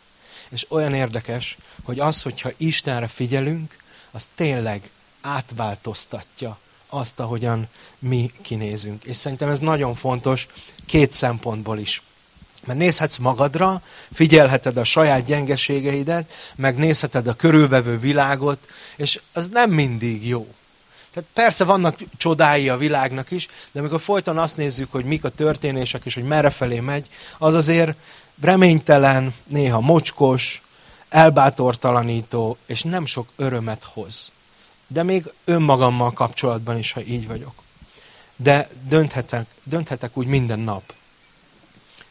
És 0.50 0.66
olyan 0.68 0.94
érdekes, 0.94 1.56
hogy 1.82 2.00
az, 2.00 2.22
hogyha 2.22 2.50
Istenre 2.56 3.08
figyelünk, 3.08 3.76
az 4.10 4.28
tényleg 4.34 4.90
átváltoztatja 5.20 6.58
azt, 6.88 7.20
ahogyan 7.20 7.68
mi 7.98 8.30
kinézünk. 8.42 9.04
És 9.04 9.16
szerintem 9.16 9.48
ez 9.48 9.58
nagyon 9.58 9.94
fontos 9.94 10.46
két 10.86 11.12
szempontból 11.12 11.78
is. 11.78 12.02
Mert 12.66 12.78
nézhetsz 12.78 13.16
magadra, 13.16 13.82
figyelheted 14.12 14.76
a 14.76 14.84
saját 14.84 15.24
gyengeségeidet, 15.24 16.32
meg 16.54 16.76
nézheted 16.76 17.26
a 17.26 17.34
körülvevő 17.34 17.98
világot, 17.98 18.68
és 18.96 19.20
az 19.32 19.48
nem 19.48 19.70
mindig 19.70 20.26
jó. 20.26 20.54
Tehát 21.12 21.28
persze 21.32 21.64
vannak 21.64 21.98
csodái 22.16 22.68
a 22.68 22.76
világnak 22.76 23.30
is, 23.30 23.48
de 23.72 23.80
amikor 23.80 24.00
folyton 24.00 24.38
azt 24.38 24.56
nézzük, 24.56 24.92
hogy 24.92 25.04
mik 25.04 25.24
a 25.24 25.28
történések, 25.28 26.04
és 26.04 26.14
hogy 26.14 26.22
merre 26.22 26.50
felé 26.50 26.80
megy, 26.80 27.06
az 27.38 27.54
azért 27.54 27.96
reménytelen, 28.40 29.34
néha 29.44 29.80
mocskos, 29.80 30.62
elbátortalanító, 31.08 32.56
és 32.66 32.82
nem 32.82 33.06
sok 33.06 33.28
örömet 33.36 33.84
hoz. 33.84 34.32
De 34.86 35.02
még 35.02 35.32
önmagammal 35.44 36.12
kapcsolatban 36.12 36.78
is, 36.78 36.92
ha 36.92 37.02
így 37.02 37.26
vagyok. 37.26 37.62
De 38.36 38.68
dönthetek, 38.88 39.46
dönthetek 39.62 40.16
úgy 40.16 40.26
minden 40.26 40.58
nap, 40.58 40.94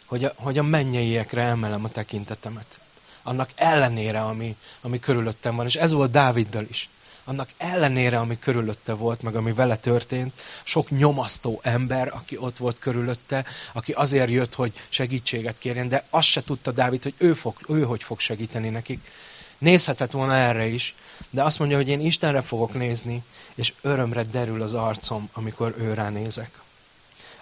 hogy 0.06 0.24
a, 0.24 0.34
hogy 0.36 0.58
a 0.58 0.63
mennyeiekre 0.63 1.42
emelem 1.42 1.84
a 1.84 1.90
tekintetemet. 1.90 2.80
Annak 3.24 3.50
ellenére, 3.56 4.22
ami, 4.22 4.56
ami 4.82 5.00
körülöttem 5.00 5.56
van. 5.56 5.66
És 5.66 5.76
ez 5.76 5.92
volt 5.92 6.12
Dáviddal 6.12 6.66
is 6.70 6.90
annak 7.28 7.50
ellenére, 7.58 8.20
ami 8.20 8.40
körülötte 8.40 8.94
volt, 8.94 9.22
meg 9.22 9.36
ami 9.36 9.54
vele 9.54 9.76
történt, 9.76 10.34
sok 10.63 10.90
nyomasztó 10.90 11.60
ember, 11.63 12.08
aki 12.13 12.38
ott 12.38 12.58
volt 12.58 12.80
körülötte, 12.80 13.46
aki 13.74 13.92
azért 13.92 14.30
jött, 14.30 14.54
hogy 14.54 14.74
segítséget 14.90 15.58
kérjen, 15.58 15.90
de 15.90 16.06
azt 16.10 16.28
se 16.28 16.44
tudta 16.44 16.72
Dávid, 16.72 17.04
hogy 17.04 17.13
ő, 17.18 17.34
fog, 17.34 17.56
ő 17.68 17.84
hogy 17.84 18.04
fog 18.04 18.20
segíteni 18.20 18.70
nekik. 18.70 19.12
Nézhetett 19.58 20.12
volna 20.12 20.36
erre 20.36 20.66
is, 20.66 20.96
de 21.30 21.44
azt 21.44 21.60
mondja, 21.60 21.78
hogy 21.78 21.90
én 21.90 22.02
Istenre 22.02 22.42
fogok 22.42 22.74
nézni, 22.74 23.24
és 23.56 23.74
örömre 23.82 24.24
derül 24.24 24.62
az 24.62 24.74
arcom, 24.74 25.30
amikor 25.34 25.76
ő 25.78 26.10
nézek. 26.10 26.62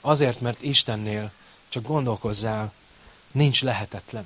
Azért, 0.02 0.42
mert 0.42 0.62
Istennél, 0.62 1.32
csak 1.70 1.84
gondolkozzál, 1.84 2.74
nincs 3.32 3.62
lehetetlen. 3.62 4.26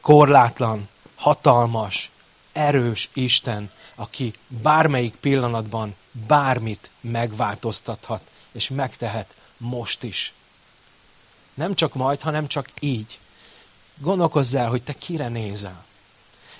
Korlátlan, 0.00 0.88
hatalmas, 1.14 2.10
erős 2.52 3.08
Isten 3.12 3.70
aki 3.96 4.32
bármelyik 4.48 5.14
pillanatban 5.14 5.94
bármit 6.26 6.90
megváltoztathat, 7.00 8.22
és 8.52 8.68
megtehet 8.68 9.34
most 9.56 10.02
is. 10.02 10.32
Nem 11.54 11.74
csak 11.74 11.94
majd, 11.94 12.20
hanem 12.20 12.46
csak 12.46 12.68
így. 12.80 13.18
Gondolkozz 13.98 14.54
el, 14.54 14.68
hogy 14.68 14.82
te 14.82 14.92
kire 14.92 15.28
nézel. 15.28 15.84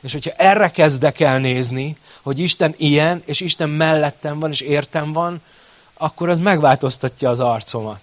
És 0.01 0.13
hogyha 0.13 0.31
erre 0.31 0.71
kezdek 0.71 1.21
el 1.21 1.39
nézni, 1.39 1.97
hogy 2.23 2.39
Isten 2.39 2.75
ilyen, 2.77 3.23
és 3.25 3.41
Isten 3.41 3.69
mellettem 3.69 4.39
van, 4.39 4.51
és 4.51 4.61
értem 4.61 5.13
van, 5.13 5.43
akkor 5.95 6.29
az 6.29 6.39
megváltoztatja 6.39 7.31
az 7.31 7.41
arcomat. 7.41 8.01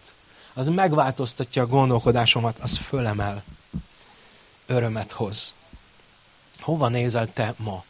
Az 0.54 0.68
megváltoztatja 0.68 1.62
a 1.62 1.68
gondolkodásomat, 1.68 2.58
az 2.60 2.78
fölemel. 2.78 3.44
Örömet 4.66 5.12
hoz. 5.12 5.54
Hova 6.60 6.88
nézel 6.88 7.34
te 7.34 7.54
ma? 7.58 7.84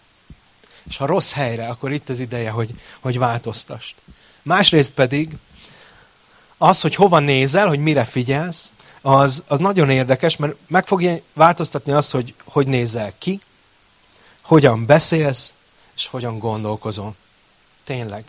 És 0.90 0.98
ha 0.98 1.06
rossz 1.06 1.32
helyre, 1.32 1.68
akkor 1.68 1.92
itt 1.92 2.10
az 2.10 2.20
ideje, 2.20 2.50
hogy, 2.50 2.70
hogy 3.00 3.18
változtast. 3.18 3.96
Másrészt 4.42 4.94
pedig 4.94 5.38
az, 6.58 6.82
hogy 6.82 6.96
hova 6.96 7.20
nézel, 7.20 7.68
hogy 7.68 7.80
mire 7.80 8.06
figyelsz, 8.06 8.72
az, 9.02 9.44
az 9.48 9.60
nagyon 9.60 9.90
érdekes, 9.90 10.38
mert 10.38 10.56
meg 10.68 10.88
fogja 10.88 11.16
változtatni 11.34 11.92
azt, 11.92 12.12
hogy 12.12 12.34
hogy 12.44 12.68
nézel 12.68 13.14
ki, 13.18 13.40
hogyan 14.42 14.86
beszélsz, 14.86 15.54
és 15.96 16.08
hogyan 16.08 16.40
gondolkozol. 16.40 17.16
Tényleg. 17.84 18.24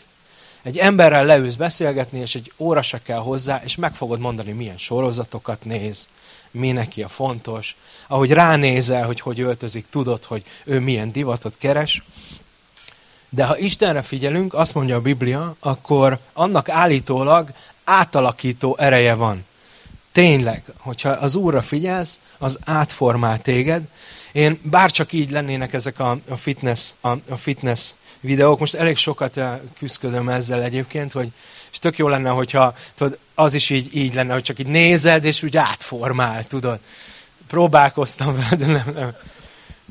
Egy 0.63 0.79
emberrel 0.79 1.25
leülsz 1.25 1.55
beszélgetni, 1.55 2.19
és 2.19 2.35
egy 2.35 2.53
óra 2.57 2.83
se 2.83 3.03
kell 3.03 3.19
hozzá, 3.19 3.61
és 3.65 3.77
meg 3.77 3.95
fogod 3.95 4.21
mondani, 4.21 4.53
milyen 4.53 4.79
sorozatokat 4.79 5.65
néz, 5.65 6.09
mi 6.51 6.73
neki 6.73 7.03
a 7.03 7.09
fontos. 7.09 7.77
Ahogy 8.07 8.31
ránézel, 8.31 9.07
hogy 9.07 9.21
hogy 9.21 9.41
öltözik, 9.41 9.87
tudod, 9.91 10.25
hogy 10.25 10.45
ő 10.65 10.81
milyen 10.81 11.13
divatot 11.13 11.59
keres. 11.59 12.03
De 13.35 13.45
ha 13.45 13.59
Istenre 13.59 14.03
figyelünk, 14.03 14.55
azt 14.55 14.75
mondja 14.75 14.97
a 14.97 15.01
Biblia, 15.01 15.57
akkor 15.61 16.19
annak 16.33 16.69
állítólag 16.69 17.51
átalakító 17.85 18.77
ereje 18.79 19.15
van. 19.15 19.45
Tényleg, 20.13 20.63
hogyha 20.79 21.09
az 21.09 21.35
Úrra 21.35 21.63
figyelsz, 21.63 22.19
az 22.39 22.59
átformál 22.65 23.43
téged. 23.43 23.83
Én 24.33 24.61
bárcsak 24.63 25.13
így 25.13 25.31
lennének 25.31 25.73
ezek 25.73 25.99
a, 25.99 26.19
a, 26.29 26.37
fitness, 26.37 26.91
a, 27.01 27.09
a 27.09 27.37
fitness 27.37 27.91
videók, 28.21 28.59
most 28.59 28.75
elég 28.75 28.97
sokat 28.97 29.37
eh, 29.37 29.59
küzdködöm 29.79 30.29
ezzel 30.29 30.63
egyébként, 30.63 31.13
hogy 31.13 31.29
és 31.73 31.79
tök 31.79 31.99
jó 31.99 32.09
lenne, 32.09 32.31
hogyha 32.31 32.77
tudod, 32.95 33.19
az 33.35 33.55
is 33.55 33.71
így, 33.71 33.97
így 33.97 34.15
lenne, 34.15 34.33
hogy 34.33 34.43
csak 34.43 34.59
így 34.59 34.67
nézed, 34.67 35.25
és 35.25 35.43
úgy 35.43 35.57
átformál, 35.57 36.45
tudod. 36.47 36.79
Próbálkoztam 37.47 38.37
vele, 38.37 38.57
de 38.57 38.67
nem, 38.67 38.93
nem, 38.95 39.15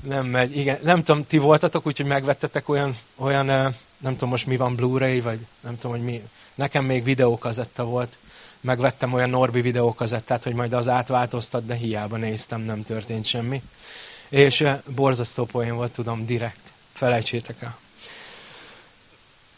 nem 0.07 0.25
megy. 0.25 0.57
Igen, 0.57 0.79
nem 0.83 1.03
tudom, 1.03 1.27
ti 1.27 1.37
voltatok, 1.37 1.85
úgyhogy 1.85 2.05
megvettetek 2.05 2.69
olyan, 2.69 2.97
olyan, 3.15 3.45
nem 3.97 4.13
tudom 4.13 4.29
most 4.29 4.45
mi 4.45 4.57
van, 4.57 4.75
Blu-ray, 4.75 5.21
vagy 5.21 5.39
nem 5.59 5.75
tudom, 5.79 5.91
hogy 5.91 6.05
mi. 6.05 6.21
Nekem 6.55 6.85
még 6.85 7.03
videókazetta 7.03 7.83
volt. 7.83 8.17
Megvettem 8.61 9.13
olyan 9.13 9.29
Norbi 9.29 9.61
videókazettát, 9.61 10.43
hogy 10.43 10.53
majd 10.53 10.73
az 10.73 10.87
átváltoztat, 10.87 11.65
de 11.65 11.75
hiába 11.75 12.17
néztem, 12.17 12.61
nem 12.61 12.83
történt 12.83 13.25
semmi. 13.25 13.61
És 14.29 14.65
borzasztó 14.85 15.45
poén 15.45 15.75
volt, 15.75 15.91
tudom, 15.91 16.25
direkt. 16.25 16.61
Felejtsétek 16.93 17.61
el. 17.61 17.77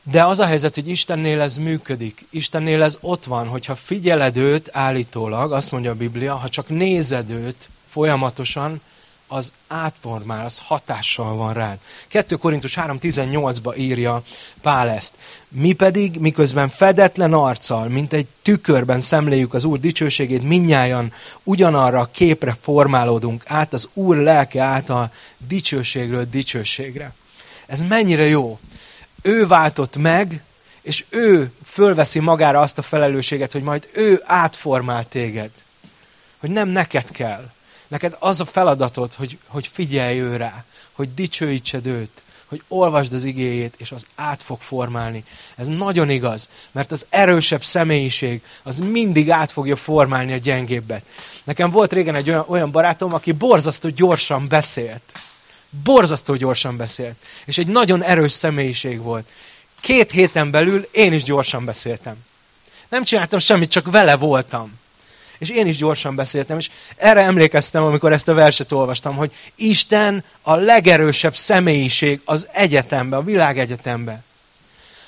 De 0.03 0.25
az 0.25 0.39
a 0.39 0.45
helyzet, 0.45 0.75
hogy 0.75 0.89
Istennél 0.89 1.41
ez 1.41 1.57
működik. 1.57 2.25
Istennél 2.29 2.83
ez 2.83 2.97
ott 3.01 3.23
van, 3.23 3.47
hogyha 3.47 3.75
figyeled 3.75 4.37
őt 4.37 4.69
állítólag, 4.71 5.51
azt 5.51 5.71
mondja 5.71 5.91
a 5.91 5.95
Biblia, 5.95 6.35
ha 6.35 6.49
csak 6.49 6.69
nézed 6.69 7.29
őt 7.29 7.69
folyamatosan, 7.89 8.81
az 9.27 9.51
átformál, 9.67 10.45
az 10.45 10.61
hatással 10.63 11.35
van 11.35 11.53
rád. 11.53 11.77
2 12.07 12.35
Korintus 12.35 12.73
3.18-ba 12.75 13.77
írja 13.77 14.23
Pál 14.61 14.89
ezt. 14.89 15.15
Mi 15.47 15.73
pedig, 15.73 16.19
miközben 16.19 16.69
fedetlen 16.69 17.33
arccal, 17.33 17.87
mint 17.87 18.13
egy 18.13 18.27
tükörben 18.41 18.99
szemléljük 18.99 19.53
az 19.53 19.63
Úr 19.63 19.79
dicsőségét, 19.79 20.43
minnyájan 20.43 21.13
ugyanarra 21.43 21.99
a 21.99 22.09
képre 22.11 22.57
formálódunk 22.61 23.43
át 23.47 23.73
az 23.73 23.89
Úr 23.93 24.15
lelke 24.15 24.61
által 24.61 25.11
dicsőségről 25.47 26.25
dicsőségre. 26.29 27.13
Ez 27.65 27.81
mennyire 27.81 28.25
jó 28.25 28.59
ő 29.25 29.47
váltott 29.47 29.97
meg, 29.97 30.41
és 30.81 31.05
ő 31.09 31.51
fölveszi 31.65 32.19
magára 32.19 32.59
azt 32.59 32.77
a 32.77 32.81
felelősséget, 32.81 33.51
hogy 33.51 33.63
majd 33.63 33.89
ő 33.93 34.21
átformál 34.25 35.07
téged. 35.07 35.49
Hogy 36.37 36.49
nem 36.49 36.67
neked 36.67 37.11
kell. 37.11 37.51
Neked 37.95 38.15
az 38.19 38.41
a 38.41 38.45
feladatod, 38.45 39.13
hogy, 39.13 39.37
hogy 39.47 39.69
figyelj 39.73 40.19
ő 40.19 40.35
rá, 40.35 40.63
hogy 40.91 41.13
dicsőítsed 41.13 41.85
őt, 41.85 42.21
hogy 42.45 42.63
olvasd 42.67 43.13
az 43.13 43.23
igéjét, 43.23 43.73
és 43.77 43.91
az 43.91 44.05
át 44.15 44.43
fog 44.43 44.61
formálni. 44.61 45.23
Ez 45.55 45.67
nagyon 45.67 46.09
igaz, 46.09 46.49
mert 46.71 46.91
az 46.91 47.05
erősebb 47.09 47.63
személyiség 47.63 48.41
az 48.63 48.79
mindig 48.79 49.31
át 49.31 49.51
fogja 49.51 49.75
formálni 49.75 50.33
a 50.33 50.37
gyengébbet. 50.37 51.05
Nekem 51.43 51.69
volt 51.69 51.93
régen 51.93 52.15
egy 52.15 52.29
olyan, 52.29 52.45
olyan 52.47 52.71
barátom, 52.71 53.13
aki 53.13 53.31
borzasztó 53.31 53.89
gyorsan 53.89 54.47
beszélt 54.47 55.01
borzasztó 55.83 56.35
gyorsan 56.35 56.77
beszélt. 56.77 57.15
És 57.45 57.57
egy 57.57 57.67
nagyon 57.67 58.03
erős 58.03 58.31
személyiség 58.31 59.01
volt. 59.01 59.29
Két 59.79 60.11
héten 60.11 60.51
belül 60.51 60.87
én 60.91 61.13
is 61.13 61.23
gyorsan 61.23 61.65
beszéltem. 61.65 62.15
Nem 62.89 63.03
csináltam 63.03 63.39
semmit, 63.39 63.69
csak 63.69 63.91
vele 63.91 64.15
voltam. 64.15 64.79
És 65.37 65.49
én 65.49 65.67
is 65.67 65.77
gyorsan 65.77 66.15
beszéltem, 66.15 66.57
és 66.57 66.69
erre 66.95 67.21
emlékeztem, 67.21 67.83
amikor 67.83 68.11
ezt 68.11 68.27
a 68.27 68.33
verset 68.33 68.71
olvastam, 68.71 69.15
hogy 69.15 69.33
Isten 69.55 70.23
a 70.41 70.55
legerősebb 70.55 71.35
személyiség 71.35 72.21
az 72.25 72.47
egyetemben, 72.51 73.19
a 73.19 73.23
világegyetemben. 73.23 74.23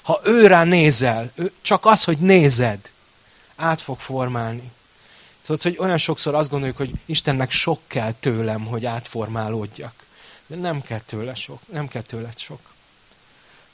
Ha 0.02 0.22
ő 0.24 0.48
rá 0.48 0.64
nézel, 0.64 1.32
csak 1.62 1.86
az, 1.86 2.04
hogy 2.04 2.18
nézed, 2.18 2.80
át 3.56 3.82
fog 3.82 4.00
formálni. 4.00 4.72
Tudod, 5.46 5.62
hogy 5.62 5.78
olyan 5.80 5.98
sokszor 5.98 6.36
azt 6.36 6.50
gondoljuk, 6.50 6.78
hogy 6.78 6.92
Istennek 7.06 7.52
sok 7.52 7.80
kell 7.88 8.12
tőlem, 8.12 8.66
hogy 8.66 8.86
átformálódjak. 8.86 9.94
De 10.48 10.56
nem 10.56 10.82
kell 10.82 11.00
tőle 11.00 11.36
sok, 11.36 11.60
nem 11.72 11.88
kell 11.88 12.02
tőle 12.02 12.30
sok. 12.36 12.60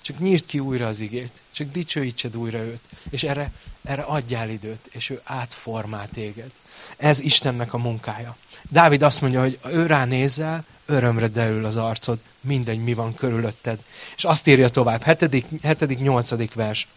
Csak 0.01 0.19
nyisd 0.19 0.45
ki 0.45 0.59
újra 0.59 0.87
az 0.87 0.99
igét, 0.99 1.41
csak 1.51 1.71
dicsőítsed 1.71 2.37
újra 2.37 2.57
őt, 2.57 2.81
és 3.09 3.23
erre, 3.23 3.51
erre 3.83 4.01
adjál 4.01 4.49
időt, 4.49 4.89
és 4.91 5.09
ő 5.09 5.21
átformál 5.23 6.07
téged. 6.13 6.51
Ez 6.97 7.19
Istennek 7.19 7.73
a 7.73 7.77
munkája. 7.77 8.35
Dávid 8.69 9.01
azt 9.01 9.21
mondja, 9.21 9.41
hogy 9.41 9.59
ő 9.65 9.85
rá 9.85 10.05
nézel, 10.05 10.63
örömre 10.85 11.27
derül 11.27 11.65
az 11.65 11.75
arcod, 11.75 12.19
mindegy, 12.41 12.83
mi 12.83 12.93
van 12.93 13.13
körülötted. 13.13 13.79
És 14.15 14.23
azt 14.23 14.47
írja 14.47 14.69
tovább, 14.69 15.01
hetedik, 15.01 15.45
hetedik 15.63 15.99
nyolcadik 15.99 16.53
vers. 16.53 16.87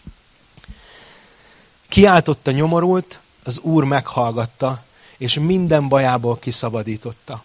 Kiáltotta 1.89 2.51
nyomorult, 2.51 3.21
az 3.45 3.59
Úr 3.59 3.85
meghallgatta, 3.85 4.85
és 5.17 5.39
minden 5.39 5.89
bajából 5.89 6.39
kiszabadította 6.39 7.45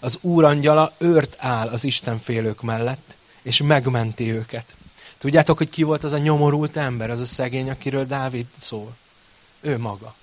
az 0.00 0.18
úrangyala 0.20 0.92
őrt 0.98 1.36
áll 1.38 1.68
az 1.68 1.84
Istenfélők 1.84 2.62
mellett, 2.62 3.14
és 3.42 3.62
megmenti 3.62 4.32
őket. 4.32 4.74
Tudjátok, 5.18 5.56
hogy 5.56 5.70
ki 5.70 5.82
volt 5.82 6.04
az 6.04 6.12
a 6.12 6.18
nyomorult 6.18 6.76
ember, 6.76 7.10
az 7.10 7.20
a 7.20 7.24
szegény, 7.24 7.70
akiről 7.70 8.06
Dávid 8.06 8.46
szól? 8.56 8.96
Ő 9.60 9.78
maga. 9.78 10.14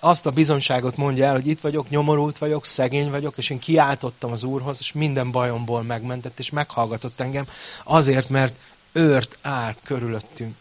Azt 0.00 0.26
a 0.26 0.30
bizonságot 0.30 0.96
mondja 0.96 1.24
el, 1.24 1.32
hogy 1.32 1.46
itt 1.46 1.60
vagyok, 1.60 1.88
nyomorult 1.88 2.38
vagyok, 2.38 2.66
szegény 2.66 3.10
vagyok, 3.10 3.36
és 3.36 3.50
én 3.50 3.58
kiáltottam 3.58 4.32
az 4.32 4.42
Úrhoz, 4.42 4.76
és 4.80 4.92
minden 4.92 5.30
bajomból 5.30 5.82
megmentett, 5.82 6.38
és 6.38 6.50
meghallgatott 6.50 7.20
engem, 7.20 7.48
azért, 7.84 8.28
mert 8.28 8.54
őrt 8.92 9.38
áll 9.42 9.74
körülöttünk. 9.84 10.56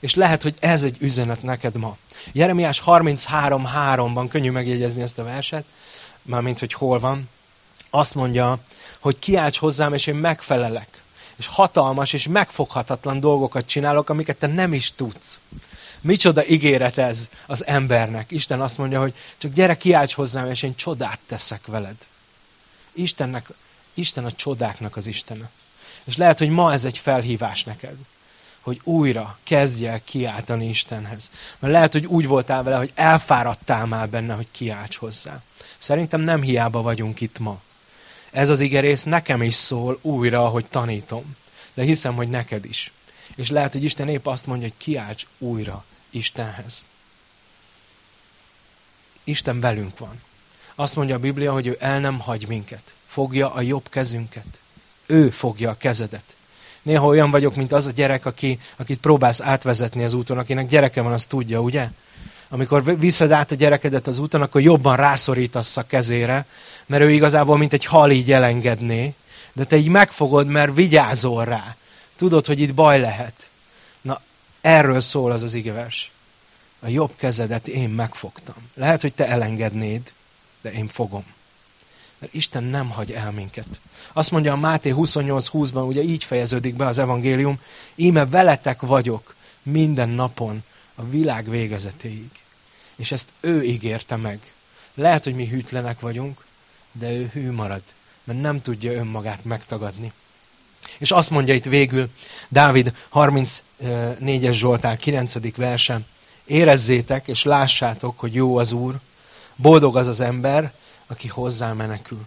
És 0.00 0.14
lehet, 0.14 0.42
hogy 0.42 0.54
ez 0.60 0.82
egy 0.82 0.96
üzenet 1.00 1.42
neked 1.42 1.76
ma. 1.76 1.96
Jeremiás 2.32 2.82
33.3-ban 2.86 4.26
könnyű 4.28 4.50
megjegyezni 4.50 5.02
ezt 5.02 5.18
a 5.18 5.24
verset, 5.24 5.64
mármint 6.22 6.58
hogy 6.58 6.72
hol 6.72 7.00
van, 7.00 7.28
azt 7.90 8.14
mondja, 8.14 8.58
hogy 8.98 9.18
kiálts 9.18 9.58
hozzám, 9.58 9.94
és 9.94 10.06
én 10.06 10.14
megfelelek. 10.14 10.99
És 11.40 11.46
hatalmas 11.46 12.12
és 12.12 12.28
megfoghatatlan 12.28 13.20
dolgokat 13.20 13.66
csinálok, 13.66 14.08
amiket 14.08 14.36
te 14.36 14.46
nem 14.46 14.72
is 14.72 14.92
tudsz. 14.92 15.40
Micsoda 16.00 16.46
ígéret 16.46 16.98
ez 16.98 17.30
az 17.46 17.66
embernek. 17.66 18.30
Isten 18.30 18.60
azt 18.60 18.78
mondja, 18.78 19.00
hogy 19.00 19.14
csak 19.38 19.52
gyere, 19.52 19.76
kiálts 19.76 20.14
hozzám, 20.14 20.50
és 20.50 20.62
én 20.62 20.74
csodát 20.74 21.18
teszek 21.26 21.66
veled. 21.66 21.96
Istennek, 22.92 23.48
Isten 23.94 24.24
a 24.24 24.32
csodáknak 24.32 24.96
az 24.96 25.06
Istene. 25.06 25.50
És 26.04 26.16
lehet, 26.16 26.38
hogy 26.38 26.50
ma 26.50 26.72
ez 26.72 26.84
egy 26.84 26.98
felhívás 26.98 27.64
neked, 27.64 27.96
hogy 28.60 28.80
újra 28.84 29.38
kezdj 29.42 29.86
el 29.86 30.00
kiáltani 30.04 30.68
Istenhez. 30.68 31.30
Mert 31.58 31.72
lehet, 31.72 31.92
hogy 31.92 32.06
úgy 32.06 32.26
voltál 32.26 32.62
vele, 32.62 32.76
hogy 32.76 32.92
elfáradtál 32.94 33.86
már 33.86 34.08
benne, 34.08 34.34
hogy 34.34 34.48
kiálts 34.50 34.96
hozzá. 34.96 35.42
Szerintem 35.78 36.20
nem 36.20 36.42
hiába 36.42 36.82
vagyunk 36.82 37.20
itt 37.20 37.38
ma. 37.38 37.60
Ez 38.30 38.48
az 38.48 38.60
igerész 38.60 39.02
nekem 39.02 39.42
is 39.42 39.54
szól 39.54 39.98
újra, 40.00 40.44
ahogy 40.44 40.66
tanítom. 40.66 41.36
De 41.74 41.82
hiszem, 41.82 42.14
hogy 42.14 42.28
neked 42.28 42.64
is. 42.64 42.92
És 43.36 43.50
lehet, 43.50 43.72
hogy 43.72 43.82
Isten 43.82 44.08
épp 44.08 44.26
azt 44.26 44.46
mondja, 44.46 44.68
hogy 44.68 44.76
kiálts 44.76 45.26
újra 45.38 45.84
Istenhez. 46.10 46.84
Isten 49.24 49.60
velünk 49.60 49.98
van. 49.98 50.20
Azt 50.74 50.96
mondja 50.96 51.14
a 51.14 51.18
Biblia, 51.18 51.52
hogy 51.52 51.66
ő 51.66 51.76
el 51.80 52.00
nem 52.00 52.18
hagy 52.18 52.46
minket. 52.48 52.94
Fogja 53.06 53.52
a 53.54 53.60
jobb 53.60 53.88
kezünket. 53.88 54.60
Ő 55.06 55.30
fogja 55.30 55.70
a 55.70 55.76
kezedet. 55.76 56.36
Néha 56.82 57.06
olyan 57.06 57.30
vagyok, 57.30 57.56
mint 57.56 57.72
az 57.72 57.86
a 57.86 57.90
gyerek, 57.90 58.26
aki, 58.26 58.60
akit 58.76 59.00
próbálsz 59.00 59.40
átvezetni 59.40 60.04
az 60.04 60.12
úton, 60.12 60.38
akinek 60.38 60.68
gyereke 60.68 61.00
van, 61.00 61.12
az 61.12 61.26
tudja, 61.26 61.60
ugye? 61.60 61.88
Amikor 62.52 62.98
viszed 62.98 63.30
át 63.30 63.50
a 63.50 63.54
gyerekedet 63.54 64.06
az 64.06 64.18
úton, 64.18 64.42
akkor 64.42 64.60
jobban 64.60 64.96
rászorítasz 64.96 65.76
a 65.76 65.86
kezére, 65.86 66.46
mert 66.86 67.02
ő 67.02 67.10
igazából 67.10 67.56
mint 67.56 67.72
egy 67.72 67.84
hal 67.84 68.10
így 68.10 68.32
elengedné, 68.32 69.14
de 69.52 69.64
te 69.64 69.76
így 69.76 69.88
megfogod, 69.88 70.46
mert 70.46 70.74
vigyázol 70.74 71.44
rá. 71.44 71.76
Tudod, 72.16 72.46
hogy 72.46 72.60
itt 72.60 72.74
baj 72.74 73.00
lehet. 73.00 73.48
Na, 74.00 74.20
erről 74.60 75.00
szól 75.00 75.32
az 75.32 75.42
az 75.42 75.54
igevers. 75.54 76.10
A 76.80 76.88
jobb 76.88 77.12
kezedet 77.16 77.68
én 77.68 77.88
megfogtam. 77.88 78.54
Lehet, 78.74 79.00
hogy 79.00 79.14
te 79.14 79.26
elengednéd, 79.26 80.12
de 80.60 80.72
én 80.72 80.88
fogom. 80.88 81.24
Mert 82.18 82.34
Isten 82.34 82.62
nem 82.62 82.90
hagy 82.90 83.12
el 83.12 83.30
minket. 83.30 83.80
Azt 84.12 84.30
mondja 84.30 84.52
a 84.52 84.56
Máté 84.56 84.94
28.20-ban, 84.96 85.86
ugye 85.86 86.02
így 86.02 86.24
fejeződik 86.24 86.74
be 86.74 86.86
az 86.86 86.98
evangélium, 86.98 87.60
íme 87.94 88.26
veletek 88.26 88.80
vagyok 88.80 89.34
minden 89.62 90.08
napon 90.08 90.64
a 90.94 91.04
világ 91.04 91.50
végezetéig. 91.50 92.39
És 93.00 93.12
ezt 93.12 93.28
ő 93.40 93.62
ígérte 93.62 94.16
meg. 94.16 94.52
Lehet, 94.94 95.24
hogy 95.24 95.34
mi 95.34 95.46
hűtlenek 95.46 96.00
vagyunk, 96.00 96.44
de 96.92 97.10
ő 97.10 97.30
hű 97.32 97.50
marad, 97.50 97.82
mert 98.24 98.40
nem 98.40 98.62
tudja 98.62 98.92
önmagát 98.92 99.44
megtagadni. 99.44 100.12
És 100.98 101.10
azt 101.10 101.30
mondja 101.30 101.54
itt 101.54 101.64
végül 101.64 102.10
Dávid 102.48 102.94
34-es 103.12 104.52
Zsoltár 104.52 104.96
9. 104.96 105.56
verse, 105.56 106.00
érezzétek 106.44 107.28
és 107.28 107.42
lássátok, 107.42 108.18
hogy 108.20 108.34
jó 108.34 108.56
az 108.56 108.72
Úr, 108.72 108.98
boldog 109.56 109.96
az 109.96 110.06
az 110.06 110.20
ember, 110.20 110.72
aki 111.06 111.28
hozzá 111.28 111.72
menekül. 111.72 112.26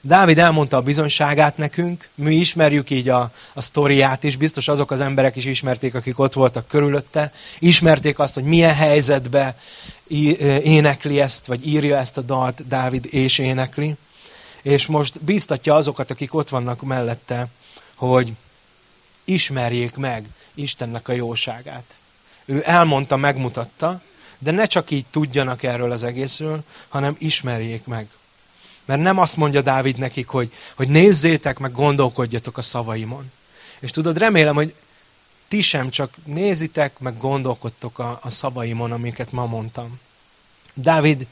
Dávid 0.00 0.38
elmondta 0.38 0.76
a 0.76 0.82
bizonyságát 0.82 1.56
nekünk, 1.56 2.08
mi 2.14 2.34
ismerjük 2.34 2.90
így 2.90 3.08
a, 3.08 3.32
a 3.52 3.60
sztoriát 3.60 4.24
is, 4.24 4.36
biztos 4.36 4.68
azok 4.68 4.90
az 4.90 5.00
emberek 5.00 5.36
is 5.36 5.44
ismerték, 5.44 5.94
akik 5.94 6.18
ott 6.18 6.32
voltak 6.32 6.68
körülötte, 6.68 7.32
ismerték 7.58 8.18
azt, 8.18 8.34
hogy 8.34 8.44
milyen 8.44 8.74
helyzetbe 8.74 9.58
énekli 10.62 11.20
ezt, 11.20 11.46
vagy 11.46 11.66
írja 11.66 11.96
ezt 11.96 12.16
a 12.16 12.20
dalt 12.20 12.66
Dávid 12.68 13.08
és 13.10 13.38
énekli, 13.38 13.96
és 14.62 14.86
most 14.86 15.20
bíztatja 15.20 15.74
azokat, 15.74 16.10
akik 16.10 16.34
ott 16.34 16.48
vannak 16.48 16.82
mellette, 16.82 17.46
hogy 17.94 18.32
ismerjék 19.24 19.96
meg 19.96 20.24
Istennek 20.54 21.08
a 21.08 21.12
jóságát. 21.12 21.84
Ő 22.44 22.62
elmondta, 22.64 23.16
megmutatta, 23.16 24.00
de 24.38 24.50
ne 24.50 24.66
csak 24.66 24.90
így 24.90 25.06
tudjanak 25.10 25.62
erről 25.62 25.92
az 25.92 26.02
egészről, 26.02 26.62
hanem 26.88 27.16
ismerjék 27.18 27.84
meg. 27.84 28.08
Mert 28.86 29.00
nem 29.00 29.18
azt 29.18 29.36
mondja 29.36 29.60
Dávid 29.60 29.98
nekik, 29.98 30.28
hogy, 30.28 30.52
hogy 30.74 30.88
nézzétek, 30.88 31.58
meg 31.58 31.72
gondolkodjatok 31.72 32.58
a 32.58 32.62
szavaimon. 32.62 33.32
És 33.78 33.90
tudod, 33.90 34.18
remélem, 34.18 34.54
hogy 34.54 34.74
ti 35.48 35.60
sem 35.60 35.90
csak 35.90 36.14
nézitek, 36.24 36.98
meg 36.98 37.18
gondolkodtok 37.18 37.98
a, 37.98 38.18
a 38.22 38.30
szavaimon, 38.30 38.92
amiket 38.92 39.32
ma 39.32 39.46
mondtam. 39.46 40.00
Dávid 40.74 41.26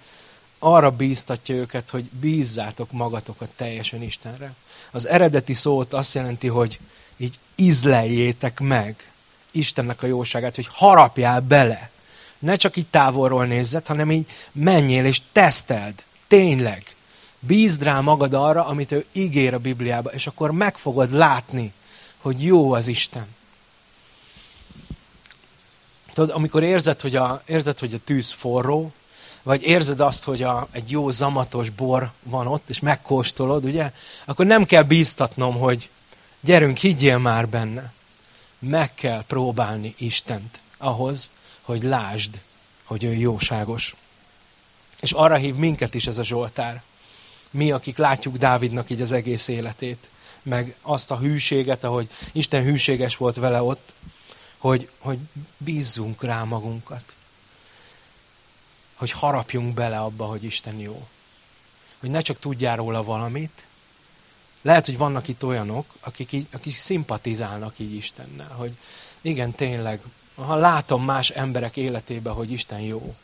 arra 0.59 0.91
bíztatja 0.91 1.55
őket, 1.55 1.91
hogy 1.91 2.05
bízzátok 2.05 2.93
magatokat 2.93 3.49
teljesen 3.57 4.03
Istenre. 4.03 4.53
Az 4.91 5.07
eredeti 5.07 5.55
szót 5.55 5.93
azt 5.93 6.15
jelenti, 6.15 6.49
hogy 6.49 6.79
így 7.17 7.39
izleljétek 7.55 8.61
meg 8.61 9.11
Istennek 9.51 10.03
a 10.03 10.07
jóságát, 10.07 10.55
hogy 10.55 10.69
harapjál 10.71 11.41
bele. 11.41 11.91
Ne 12.39 12.57
csak 12.57 12.77
így 12.77 12.87
távolról 12.87 13.47
nézzed, 13.47 13.87
hanem 13.87 14.11
így 14.11 14.27
menjél 14.53 15.05
és 15.05 15.21
teszteld. 15.33 16.05
Tényleg. 16.27 16.94
Bízd 17.47 17.83
rá 17.83 18.01
magad 18.01 18.35
arra, 18.35 18.67
amit 18.67 18.93
ő 18.93 19.07
ígér 19.13 19.55
a 19.55 19.59
Bibliába, 19.59 20.11
és 20.11 20.27
akkor 20.27 20.51
meg 20.51 20.77
fogod 20.77 21.13
látni, 21.13 21.73
hogy 22.17 22.45
jó 22.45 22.73
az 22.73 22.87
Isten. 22.87 23.27
Tudod, 26.13 26.31
amikor 26.31 26.63
érzed, 26.63 27.01
hogy 27.01 27.17
a, 27.17 27.43
érzed, 27.47 27.79
hogy 27.79 27.95
a 27.95 27.99
tűz 28.05 28.33
forró, 28.33 28.93
vagy 29.43 29.63
érzed 29.63 30.01
azt, 30.01 30.25
hogy 30.25 30.43
a, 30.43 30.69
egy 30.71 30.91
jó 30.91 31.11
zamatos 31.11 31.71
bor 31.71 32.11
van 32.23 32.47
ott, 32.47 32.71
és 32.71 32.81
megkóstolod, 32.81 33.65
ugye? 33.65 33.93
Akkor 34.25 34.47
nem 34.47 34.65
kell 34.65 34.83
bíztatnom, 34.83 35.59
hogy 35.59 35.89
gyerünk, 36.41 36.77
higgyél 36.77 37.19
már 37.19 37.49
benne. 37.49 37.93
Meg 38.59 38.95
kell 38.95 39.25
próbálni 39.27 39.95
Istent 39.99 40.61
ahhoz, 40.77 41.31
hogy 41.63 41.83
lásd, 41.83 42.41
hogy 42.85 43.05
ő 43.05 43.15
jóságos. 43.15 43.95
És 45.01 45.13
arra 45.13 45.37
hív 45.37 45.55
minket 45.55 45.95
is 45.95 46.07
ez 46.07 46.19
a 46.19 46.25
Zsoltár. 46.25 46.83
Mi, 47.55 47.71
akik 47.71 47.97
látjuk 47.97 48.37
Dávidnak 48.37 48.91
így 48.91 49.01
az 49.01 49.13
egész 49.13 49.49
életét, 49.49 50.09
meg 50.43 50.77
azt 50.83 51.11
a 51.11 51.19
hűséget, 51.19 51.85
ahogy 51.85 52.09
Isten 52.33 52.63
hűséges 52.63 53.17
volt 53.17 53.37
vele 53.37 53.63
ott, 53.63 53.93
hogy, 54.59 54.89
hogy 54.99 55.19
bízzunk 55.59 56.23
rá 56.23 56.45
magunkat 56.45 57.15
hogy 58.95 59.11
harapjunk 59.11 59.75
bele 59.75 60.01
abba, 60.01 60.25
hogy 60.25 60.45
Isten 60.45 60.79
jó. 60.79 61.07
Hogy 62.01 62.11
ne 62.11 62.21
csak 62.21 62.39
tudjál 62.39 62.77
róla 62.77 63.03
valamit. 63.03 63.65
Lehet, 64.63 64.87
hogy 64.87 64.97
vannak 64.97 65.29
itt 65.29 65.45
olyanok, 65.45 65.95
akik, 66.01 66.33
így, 66.33 66.47
akik 66.53 66.73
szimpatizálnak 66.73 67.79
így 67.79 67.95
Istennel, 67.95 68.55
hogy 68.57 68.73
igen, 69.21 69.53
tényleg, 69.53 70.01
ha 70.35 70.55
látom 70.55 71.05
más 71.05 71.31
emberek 71.31 71.77
életébe, 71.77 72.31
hogy 72.31 72.51
Isten 72.53 72.81
jó, 72.81 73.15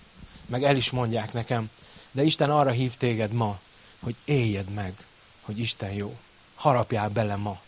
meg 0.46 0.62
el 0.62 0.76
is 0.76 0.90
mondják 0.90 1.32
nekem, 1.32 1.70
de 2.10 2.22
Isten 2.22 2.50
arra 2.50 2.70
hív 2.70 2.94
téged 2.96 3.32
ma, 3.32 3.58
hogy 4.00 4.14
éljed 4.24 4.68
meg, 4.68 4.94
hogy 5.40 5.58
Isten 5.58 5.92
jó. 5.92 6.18
Harapjál 6.54 7.08
bele 7.08 7.36
ma. 7.36 7.60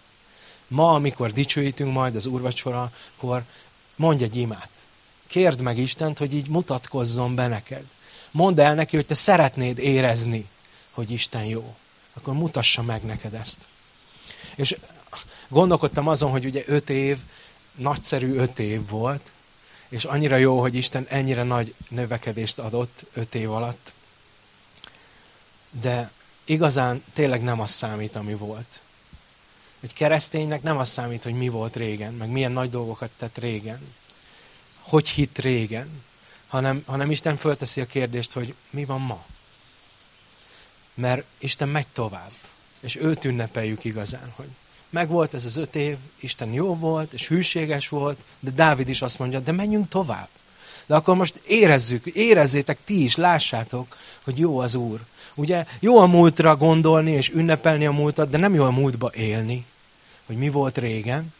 Ma, 0.66 0.94
amikor 0.94 1.32
dicsőítünk 1.32 1.92
majd 1.92 2.16
az 2.16 2.26
úrvacsorakor, 2.26 3.44
mondj 3.96 4.24
egy 4.24 4.36
imát. 4.36 4.70
Kérd 5.26 5.60
meg 5.60 5.78
Istent, 5.78 6.18
hogy 6.18 6.34
így 6.34 6.48
mutatkozzon 6.48 7.34
be 7.34 7.46
neked. 7.46 7.84
Mondd 8.30 8.60
el 8.60 8.74
neki, 8.74 8.96
hogy 8.96 9.06
te 9.06 9.14
szeretnéd 9.14 9.78
érezni, 9.78 10.48
hogy 10.90 11.10
Isten 11.10 11.44
jó. 11.44 11.76
Akkor 12.12 12.34
mutassa 12.34 12.82
meg 12.82 13.02
neked 13.02 13.34
ezt. 13.34 13.58
És 14.54 14.76
gondolkodtam 15.48 16.08
azon, 16.08 16.30
hogy 16.30 16.44
ugye 16.44 16.62
öt 16.66 16.90
év, 16.90 17.18
nagyszerű 17.74 18.34
öt 18.34 18.58
év 18.58 18.88
volt, 18.88 19.32
és 19.88 20.04
annyira 20.04 20.36
jó, 20.36 20.60
hogy 20.60 20.74
Isten 20.74 21.06
ennyire 21.08 21.42
nagy 21.42 21.74
növekedést 21.88 22.58
adott 22.58 23.04
öt 23.12 23.34
év 23.34 23.52
alatt. 23.52 23.92
De 25.70 26.10
igazán 26.52 27.04
tényleg 27.12 27.42
nem 27.42 27.60
az 27.60 27.70
számít, 27.70 28.16
ami 28.16 28.34
volt. 28.34 28.80
Egy 29.80 29.92
kereszténynek 29.92 30.62
nem 30.62 30.78
az 30.78 30.88
számít, 30.88 31.22
hogy 31.22 31.34
mi 31.34 31.48
volt 31.48 31.76
régen, 31.76 32.12
meg 32.14 32.28
milyen 32.28 32.52
nagy 32.52 32.70
dolgokat 32.70 33.10
tett 33.18 33.38
régen. 33.38 33.94
Hogy 34.80 35.08
hit 35.08 35.38
régen 35.38 36.02
hanem, 36.52 36.82
hanem 36.86 37.10
Isten 37.10 37.36
fölteszi 37.36 37.80
a 37.80 37.86
kérdést, 37.86 38.32
hogy 38.32 38.54
mi 38.70 38.84
van 38.84 39.00
ma. 39.00 39.24
Mert 40.94 41.24
Isten 41.38 41.68
megy 41.68 41.86
tovább, 41.92 42.30
és 42.80 42.96
őt 42.96 43.24
ünnepeljük 43.24 43.84
igazán, 43.84 44.32
hogy 44.36 44.48
megvolt 44.90 45.34
ez 45.34 45.44
az 45.44 45.56
öt 45.56 45.74
év, 45.74 45.96
Isten 46.20 46.52
jó 46.52 46.76
volt, 46.76 47.12
és 47.12 47.28
hűséges 47.28 47.88
volt, 47.88 48.18
de 48.40 48.50
Dávid 48.50 48.88
is 48.88 49.02
azt 49.02 49.18
mondja, 49.18 49.40
de 49.40 49.52
menjünk 49.52 49.88
tovább. 49.88 50.28
De 50.86 50.94
akkor 50.94 51.16
most 51.16 51.40
érezzük, 51.46 52.06
érezzétek 52.06 52.78
ti 52.84 53.02
is, 53.02 53.16
lássátok, 53.16 53.96
hogy 54.24 54.38
jó 54.38 54.58
az 54.58 54.74
Úr. 54.74 55.00
Ugye 55.34 55.66
jó 55.80 55.98
a 55.98 56.06
múltra 56.06 56.56
gondolni 56.56 57.10
és 57.10 57.30
ünnepelni 57.34 57.86
a 57.86 57.92
múltat, 57.92 58.30
de 58.30 58.38
nem 58.38 58.54
jó 58.54 58.64
a 58.64 58.70
múltba 58.70 59.10
élni, 59.14 59.64
hogy 60.26 60.36
mi 60.36 60.48
volt 60.48 60.78
régen, 60.78 61.32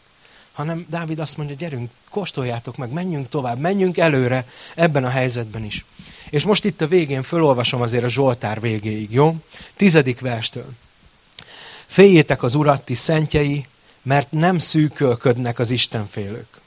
hanem 0.53 0.85
Dávid 0.89 1.19
azt 1.19 1.37
mondja, 1.37 1.55
gyerünk, 1.55 1.91
kóstoljátok 2.09 2.77
meg, 2.77 2.91
menjünk 2.91 3.29
tovább, 3.29 3.59
menjünk 3.59 3.97
előre 3.97 4.45
ebben 4.75 5.03
a 5.03 5.09
helyzetben 5.09 5.63
is. 5.63 5.85
És 6.29 6.43
most 6.43 6.65
itt 6.65 6.81
a 6.81 6.87
végén 6.87 7.23
fölolvasom 7.23 7.81
azért 7.81 8.03
a 8.03 8.09
Zsoltár 8.09 8.61
végéig, 8.61 9.11
jó? 9.11 9.35
Tizedik 9.75 10.19
verstől. 10.19 10.69
Féljétek 11.85 12.43
az 12.43 12.53
urat, 12.53 12.81
ti 12.81 12.93
szentjei, 12.93 13.67
mert 14.01 14.31
nem 14.31 14.57
szűkölködnek 14.57 15.59
az 15.59 15.71
Istenfélők. 15.71 16.61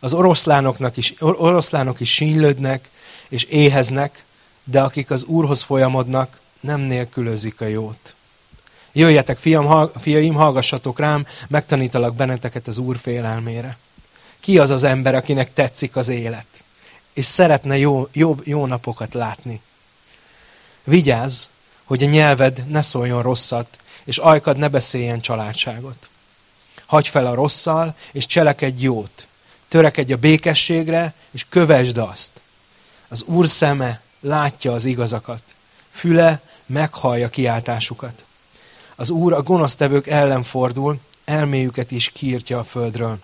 Az 0.00 0.14
oroszlánoknak 0.14 0.96
is, 0.96 1.14
oroszlánok 1.18 2.00
is 2.00 2.14
sínylődnek 2.14 2.90
és 3.28 3.42
éheznek, 3.42 4.24
de 4.64 4.80
akik 4.80 5.10
az 5.10 5.24
Úrhoz 5.24 5.62
folyamodnak, 5.62 6.40
nem 6.60 6.80
nélkülözik 6.80 7.60
a 7.60 7.66
jót. 7.66 8.14
Jöjjetek, 8.92 9.38
fiam, 9.38 9.90
fiaim, 10.00 10.34
hallgassatok 10.34 10.98
rám, 10.98 11.26
megtanítalak 11.48 12.14
benneteket 12.14 12.66
az 12.66 12.78
Úr 12.78 12.98
félelmére. 12.98 13.76
Ki 14.40 14.58
az 14.58 14.70
az 14.70 14.82
ember, 14.82 15.14
akinek 15.14 15.52
tetszik 15.52 15.96
az 15.96 16.08
élet, 16.08 16.46
és 17.12 17.24
szeretne 17.24 17.78
jó, 17.78 18.08
jó, 18.12 18.36
jó 18.44 18.66
napokat 18.66 19.14
látni? 19.14 19.60
Vigyázz, 20.84 21.44
hogy 21.84 22.02
a 22.02 22.06
nyelved 22.06 22.64
ne 22.66 22.80
szóljon 22.80 23.22
rosszat, 23.22 23.78
és 24.04 24.18
ajkad 24.18 24.56
ne 24.56 24.68
beszéljen 24.68 25.20
családságot. 25.20 26.08
Hagy 26.86 27.08
fel 27.08 27.26
a 27.26 27.34
rosszal, 27.34 27.94
és 28.12 28.26
cselekedj 28.26 28.82
jót. 28.82 29.26
Törekedj 29.68 30.12
a 30.12 30.16
békességre, 30.16 31.14
és 31.30 31.46
kövesd 31.48 31.98
azt. 31.98 32.40
Az 33.08 33.22
Úr 33.22 33.48
szeme 33.48 34.00
látja 34.20 34.72
az 34.72 34.84
igazakat. 34.84 35.42
Füle 35.90 36.40
meghallja 36.68 37.28
kiáltásukat. 37.28 38.24
Az 38.96 39.10
Úr 39.10 39.32
a 39.32 39.42
gonosztevők 39.42 40.06
ellen 40.06 40.42
fordul, 40.42 41.00
elméjüket 41.24 41.90
is 41.90 42.08
kiírtja 42.08 42.58
a 42.58 42.64
földről. 42.64 43.18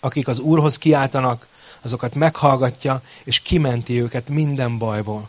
Akik 0.00 0.28
az 0.28 0.38
Úrhoz 0.38 0.78
kiáltanak, 0.78 1.46
azokat 1.82 2.14
meghallgatja, 2.14 3.02
és 3.24 3.40
kimenti 3.40 4.00
őket 4.00 4.28
minden 4.28 4.78
bajból. 4.78 5.28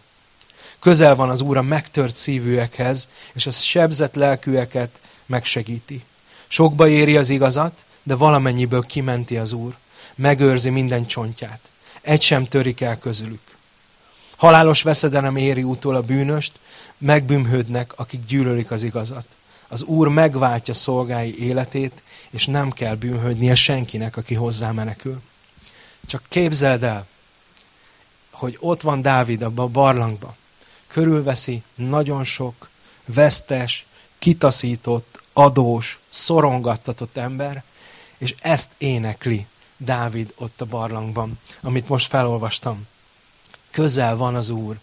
Közel 0.80 1.16
van 1.16 1.30
az 1.30 1.42
Úr 1.42 1.58
a 1.58 1.62
megtört 1.62 2.16
szívűekhez, 2.16 3.08
és 3.34 3.46
a 3.46 3.52
sebzett 3.52 4.16
lelkűeket 4.16 5.00
megsegíti. 5.26 6.04
Sokba 6.48 6.88
éri 6.88 7.18
az 7.18 7.30
igazat, 7.30 7.84
de 8.04 8.16
valamennyiből 8.16 8.86
kimenti 8.86 9.38
az 9.38 9.52
Úr. 9.52 9.76
Megőrzi 10.16 10.70
minden 10.70 11.06
csontját. 11.06 11.60
Egy 12.02 12.22
sem 12.22 12.46
törik 12.46 12.82
el 12.82 12.98
közülük. 12.98 13.42
Halálos 14.36 14.82
veszedelem 14.82 15.36
éri 15.36 15.64
útól 15.64 15.96
a 15.96 16.02
bűnöst, 16.02 16.52
megbűmhődnek, 16.98 17.94
akik 17.96 18.26
gyűlölik 18.26 18.72
az 18.72 18.84
igazat. 18.84 19.26
Az 19.68 19.84
Úr 19.84 20.08
megváltja 20.08 20.74
szolgái 20.74 21.44
életét, 21.44 22.02
és 22.30 22.46
nem 22.46 22.72
kell 22.72 22.96
bűnhődnie 22.96 23.56
senkinek, 23.56 24.18
aki 24.18 24.34
hozzá 24.34 24.72
menekül. 24.72 25.22
Csak 26.06 26.24
képzeld 26.28 26.84
el, 26.84 27.08
hogy 28.32 28.58
ott 28.60 28.82
van 28.82 29.02
Dávid 29.02 29.42
abba 29.42 29.64
a 29.64 29.68
barlangba. 29.68 30.36
Körülveszi 30.88 31.64
nagyon 31.76 32.24
sok 32.24 32.70
vesztes, 33.06 33.86
kitaszított, 34.20 35.22
adós, 35.34 36.00
szorongattatott 36.10 37.18
ember, 37.18 37.64
és 38.18 38.36
ezt 38.40 38.70
énekli 38.78 39.46
Dávid 39.78 40.34
ott 40.36 40.62
a 40.62 40.66
barlangban, 40.66 41.40
amit 41.62 41.88
most 41.88 42.08
felolvastam. 42.08 42.88
Közel 43.72 44.16
van 44.16 44.36
az 44.36 44.50
Úr 44.50 44.78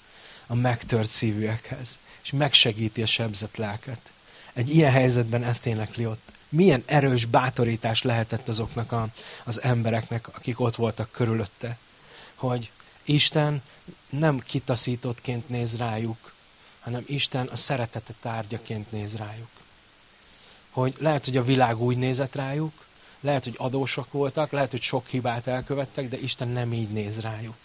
a 0.46 0.54
megtört 0.54 1.08
szívűekhez, 1.08 1.98
és 2.24 2.30
megsegíti 2.30 3.02
a 3.02 3.06
sebzett 3.06 3.56
lelket. 3.56 4.12
Egy 4.52 4.74
ilyen 4.74 4.92
helyzetben 4.92 5.44
ezt 5.44 5.66
énekli 5.66 6.06
ott. 6.06 6.32
Milyen 6.48 6.82
erős 6.86 7.24
bátorítás 7.24 8.02
lehetett 8.02 8.48
azoknak 8.48 8.92
a, 8.92 9.08
az 9.44 9.62
embereknek, 9.62 10.36
akik 10.36 10.60
ott 10.60 10.76
voltak 10.76 11.10
körülötte, 11.10 11.78
hogy 12.34 12.70
Isten 13.02 13.62
nem 14.10 14.38
kitaszítottként 14.38 15.48
néz 15.48 15.76
rájuk, 15.76 16.32
hanem 16.80 17.04
Isten 17.06 17.46
a 17.46 17.56
szeretete 17.56 18.12
tárgyaként 18.20 18.92
néz 18.92 19.16
rájuk. 19.16 19.48
Hogy 20.70 20.94
lehet, 20.98 21.24
hogy 21.24 21.36
a 21.36 21.44
világ 21.44 21.80
úgy 21.80 21.96
nézett 21.96 22.34
rájuk, 22.34 22.72
lehet, 23.20 23.44
hogy 23.44 23.54
adósak 23.56 24.12
voltak, 24.12 24.50
lehet, 24.50 24.70
hogy 24.70 24.82
sok 24.82 25.06
hibát 25.06 25.46
elkövettek, 25.46 26.08
de 26.08 26.18
Isten 26.18 26.48
nem 26.48 26.72
így 26.72 26.88
néz 26.88 27.20
rájuk. 27.20 27.56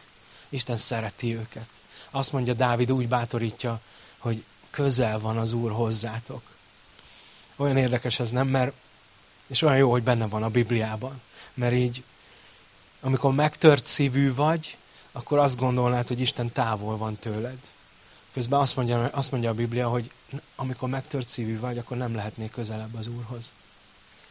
Isten 0.50 0.78
szereti 0.78 1.36
őket. 1.36 1.70
Azt 2.10 2.32
mondja 2.32 2.54
Dávid, 2.54 2.92
úgy 2.92 3.08
bátorítja, 3.08 3.82
hogy 4.20 4.44
közel 4.70 5.20
van 5.20 5.38
az 5.38 5.52
Úr 5.52 5.72
hozzátok. 5.72 6.42
Olyan 7.56 7.78
érdekes 7.78 8.20
ez 8.20 8.30
nem, 8.30 8.48
mert, 8.48 8.74
és 9.48 9.62
olyan 9.62 9.78
jó, 9.78 9.92
hogy 9.92 10.04
benne 10.04 10.28
van 10.28 10.44
a 10.44 10.50
Bibliában. 10.50 11.22
Mert 11.54 11.74
így, 11.74 12.04
amikor 13.02 13.34
megtört 13.34 13.86
szívű 13.86 14.34
vagy, 14.34 14.78
akkor 15.12 15.38
azt 15.38 15.58
gondolnád, 15.58 16.08
hogy 16.08 16.20
Isten 16.20 16.52
távol 16.52 16.98
van 16.98 17.16
tőled. 17.16 17.58
Közben 18.34 18.60
azt 18.60 18.76
mondja, 18.76 19.10
azt 19.12 19.32
mondja 19.32 19.50
a 19.50 19.54
Biblia, 19.54 19.90
hogy 19.90 20.12
amikor 20.56 20.90
megtört 20.90 21.28
szívű 21.28 21.60
vagy, 21.60 21.78
akkor 21.78 21.98
nem 21.98 22.16
lehetnék 22.16 22.52
közelebb 22.52 22.96
az 22.96 23.08
Úrhoz. 23.08 23.52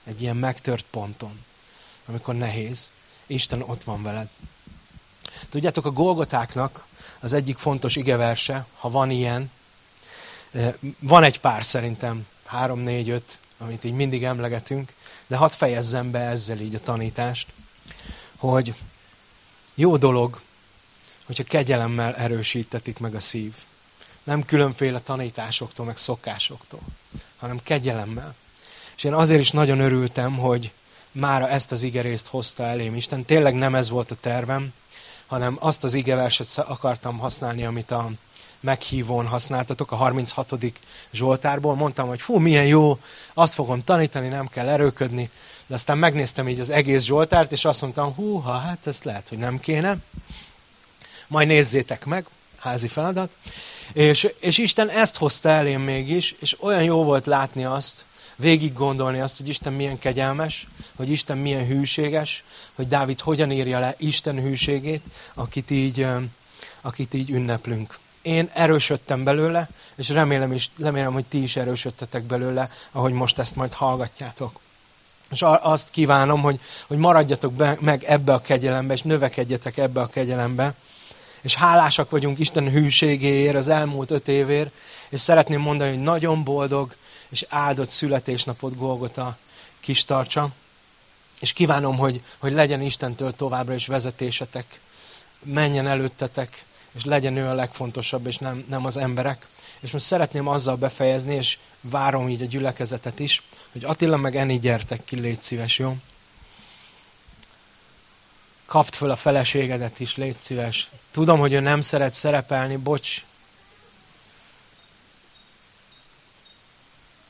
Egy 0.04 0.22
ilyen 0.22 0.36
megtört 0.36 0.84
ponton, 0.90 1.44
amikor 2.06 2.34
nehéz, 2.34 2.90
Isten 3.26 3.62
ott 3.62 3.84
van 3.84 4.02
veled. 4.02 4.28
Tudjátok, 5.48 5.84
a 5.84 5.90
Golgotáknak 5.90 6.86
az 7.20 7.32
egyik 7.32 7.58
fontos 7.58 7.96
igeverse, 7.96 8.66
ha 8.78 8.90
van 8.90 9.10
ilyen, 9.10 9.50
van 10.98 11.22
egy 11.22 11.40
pár 11.40 11.64
szerintem, 11.64 12.26
három, 12.44 12.80
négy, 12.80 13.10
öt, 13.10 13.38
amit 13.58 13.84
így 13.84 13.92
mindig 13.92 14.24
emlegetünk, 14.24 14.92
de 15.26 15.36
hadd 15.36 15.50
fejezzem 15.50 16.10
be 16.10 16.18
ezzel 16.18 16.60
így 16.60 16.74
a 16.74 16.80
tanítást, 16.80 17.46
hogy 18.36 18.74
jó 19.74 19.96
dolog, 19.96 20.40
hogyha 21.26 21.44
kegyelemmel 21.44 22.14
erősítetik 22.14 22.98
meg 22.98 23.14
a 23.14 23.20
szív. 23.20 23.54
Nem 24.24 24.44
különféle 24.44 25.00
tanításoktól, 25.00 25.86
meg 25.86 25.96
szokásoktól, 25.96 26.80
hanem 27.38 27.62
kegyelemmel. 27.62 28.34
És 28.96 29.04
én 29.04 29.14
azért 29.14 29.40
is 29.40 29.50
nagyon 29.50 29.80
örültem, 29.80 30.36
hogy 30.36 30.72
mára 31.12 31.48
ezt 31.48 31.72
az 31.72 31.82
igerészt 31.82 32.26
hozta 32.26 32.64
elém 32.64 32.94
Isten. 32.94 33.24
Tényleg 33.24 33.54
nem 33.54 33.74
ez 33.74 33.88
volt 33.88 34.10
a 34.10 34.16
tervem, 34.20 34.72
hanem 35.26 35.56
azt 35.60 35.84
az 35.84 35.94
igeverset 35.94 36.58
akartam 36.58 37.18
használni, 37.18 37.64
amit 37.64 37.90
a 37.90 38.10
meghívón 38.60 39.26
használtatok, 39.26 39.92
a 39.92 39.96
36. 39.96 40.54
Zsoltárból. 41.12 41.74
Mondtam, 41.74 42.08
hogy 42.08 42.20
fú, 42.20 42.38
milyen 42.38 42.66
jó, 42.66 42.98
azt 43.34 43.54
fogom 43.54 43.84
tanítani, 43.84 44.28
nem 44.28 44.48
kell 44.48 44.68
erőködni. 44.68 45.30
De 45.66 45.74
aztán 45.74 45.98
megnéztem 45.98 46.48
így 46.48 46.60
az 46.60 46.70
egész 46.70 47.04
Zsoltárt, 47.04 47.52
és 47.52 47.64
azt 47.64 47.80
mondtam, 47.80 48.14
hú, 48.14 48.36
ha 48.36 48.52
hát 48.52 48.86
ezt 48.86 49.04
lehet, 49.04 49.28
hogy 49.28 49.38
nem 49.38 49.60
kéne. 49.60 49.96
Majd 51.26 51.48
nézzétek 51.48 52.04
meg, 52.04 52.26
házi 52.58 52.88
feladat. 52.88 53.36
És, 53.92 54.28
és 54.40 54.58
Isten 54.58 54.88
ezt 54.90 55.16
hozta 55.16 55.48
elém 55.48 55.80
mégis, 55.80 56.34
és 56.38 56.56
olyan 56.62 56.82
jó 56.82 57.04
volt 57.04 57.26
látni 57.26 57.64
azt, 57.64 58.04
végig 58.36 58.72
gondolni 58.72 59.20
azt, 59.20 59.36
hogy 59.36 59.48
Isten 59.48 59.72
milyen 59.72 59.98
kegyelmes, 59.98 60.66
hogy 60.96 61.10
Isten 61.10 61.38
milyen 61.38 61.66
hűséges, 61.66 62.44
hogy 62.74 62.88
Dávid 62.88 63.20
hogyan 63.20 63.50
írja 63.50 63.78
le 63.78 63.94
Isten 63.98 64.40
hűségét, 64.40 65.02
akit 65.34 65.70
így, 65.70 66.06
akit 66.80 67.14
így 67.14 67.30
ünneplünk. 67.30 67.98
Én 68.22 68.50
erősödtem 68.52 69.24
belőle, 69.24 69.68
és 69.96 70.08
remélem, 70.08 70.52
is, 70.52 70.70
remélem, 70.78 71.12
hogy 71.12 71.24
ti 71.24 71.42
is 71.42 71.56
erősödtetek 71.56 72.22
belőle, 72.22 72.70
ahogy 72.92 73.12
most 73.12 73.38
ezt 73.38 73.56
majd 73.56 73.72
hallgatjátok. 73.72 74.60
És 75.30 75.42
azt 75.42 75.90
kívánom, 75.90 76.40
hogy, 76.40 76.60
hogy 76.86 76.98
maradjatok 76.98 77.52
be, 77.52 77.76
meg 77.80 78.04
ebbe 78.04 78.32
a 78.32 78.40
kegyelembe, 78.40 78.92
és 78.92 79.02
növekedjetek 79.02 79.76
ebbe 79.76 80.00
a 80.00 80.06
kegyelembe. 80.06 80.74
És 81.40 81.54
hálásak 81.54 82.10
vagyunk 82.10 82.38
Isten 82.38 82.70
hűségéért 82.70 83.54
az 83.54 83.68
elmúlt 83.68 84.10
öt 84.10 84.28
évért, 84.28 84.72
és 85.08 85.20
szeretném 85.20 85.60
mondani, 85.60 85.90
hogy 85.90 86.02
nagyon 86.02 86.44
boldog, 86.44 86.94
és 87.28 87.44
áldott 87.48 87.88
születésnapot 87.88 88.76
Golgota 88.76 89.36
kis 89.80 90.04
tartsa. 90.04 90.48
És 91.40 91.52
kívánom, 91.52 91.96
hogy, 91.96 92.22
hogy 92.38 92.52
legyen 92.52 92.82
Istentől 92.82 93.32
továbbra 93.32 93.74
is 93.74 93.86
vezetésetek, 93.86 94.80
menjen 95.42 95.86
előttetek, 95.86 96.64
és 96.92 97.04
legyen 97.04 97.36
ő 97.36 97.46
a 97.46 97.54
legfontosabb, 97.54 98.26
és 98.26 98.36
nem, 98.36 98.64
nem 98.68 98.84
az 98.84 98.96
emberek. 98.96 99.46
És 99.80 99.90
most 99.90 100.04
szeretném 100.04 100.48
azzal 100.48 100.76
befejezni, 100.76 101.34
és 101.34 101.58
várom 101.80 102.28
így 102.28 102.42
a 102.42 102.46
gyülekezetet 102.46 103.18
is, 103.18 103.42
hogy 103.72 103.84
Attila 103.84 104.16
meg 104.16 104.36
Eni 104.36 104.58
gyertek 104.58 105.04
ki, 105.04 105.20
légy 105.20 105.42
szíves, 105.42 105.78
jó? 105.78 105.96
Kapd 108.66 108.94
föl 108.94 109.10
a 109.10 109.16
feleségedet 109.16 110.00
is, 110.00 110.16
légy 110.16 110.38
szíves. 110.38 110.90
Tudom, 111.10 111.38
hogy 111.38 111.52
ő 111.52 111.60
nem 111.60 111.80
szeret 111.80 112.12
szerepelni, 112.12 112.76
bocs, 112.76 113.22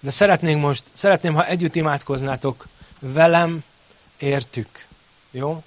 De 0.01 0.11
szeretnénk 0.11 0.61
most, 0.61 0.85
szeretném, 0.93 1.35
ha 1.35 1.47
együtt 1.47 1.75
imádkoznátok 1.75 2.67
velem, 2.99 3.65
értük. 4.19 4.87
Jó? 5.31 5.63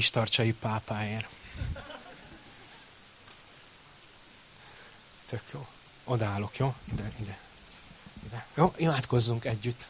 A 0.00 0.02
kis 0.02 0.10
tartsai 0.10 0.52
pápáért. 0.52 1.28
Tök 5.28 5.42
jó. 5.52 5.66
Odállok, 6.04 6.56
jó? 6.56 6.74
Ide, 6.92 7.12
ide. 7.20 7.38
ide. 8.26 8.46
Jó, 8.54 8.72
imádkozzunk 8.76 9.44
együtt. 9.44 9.88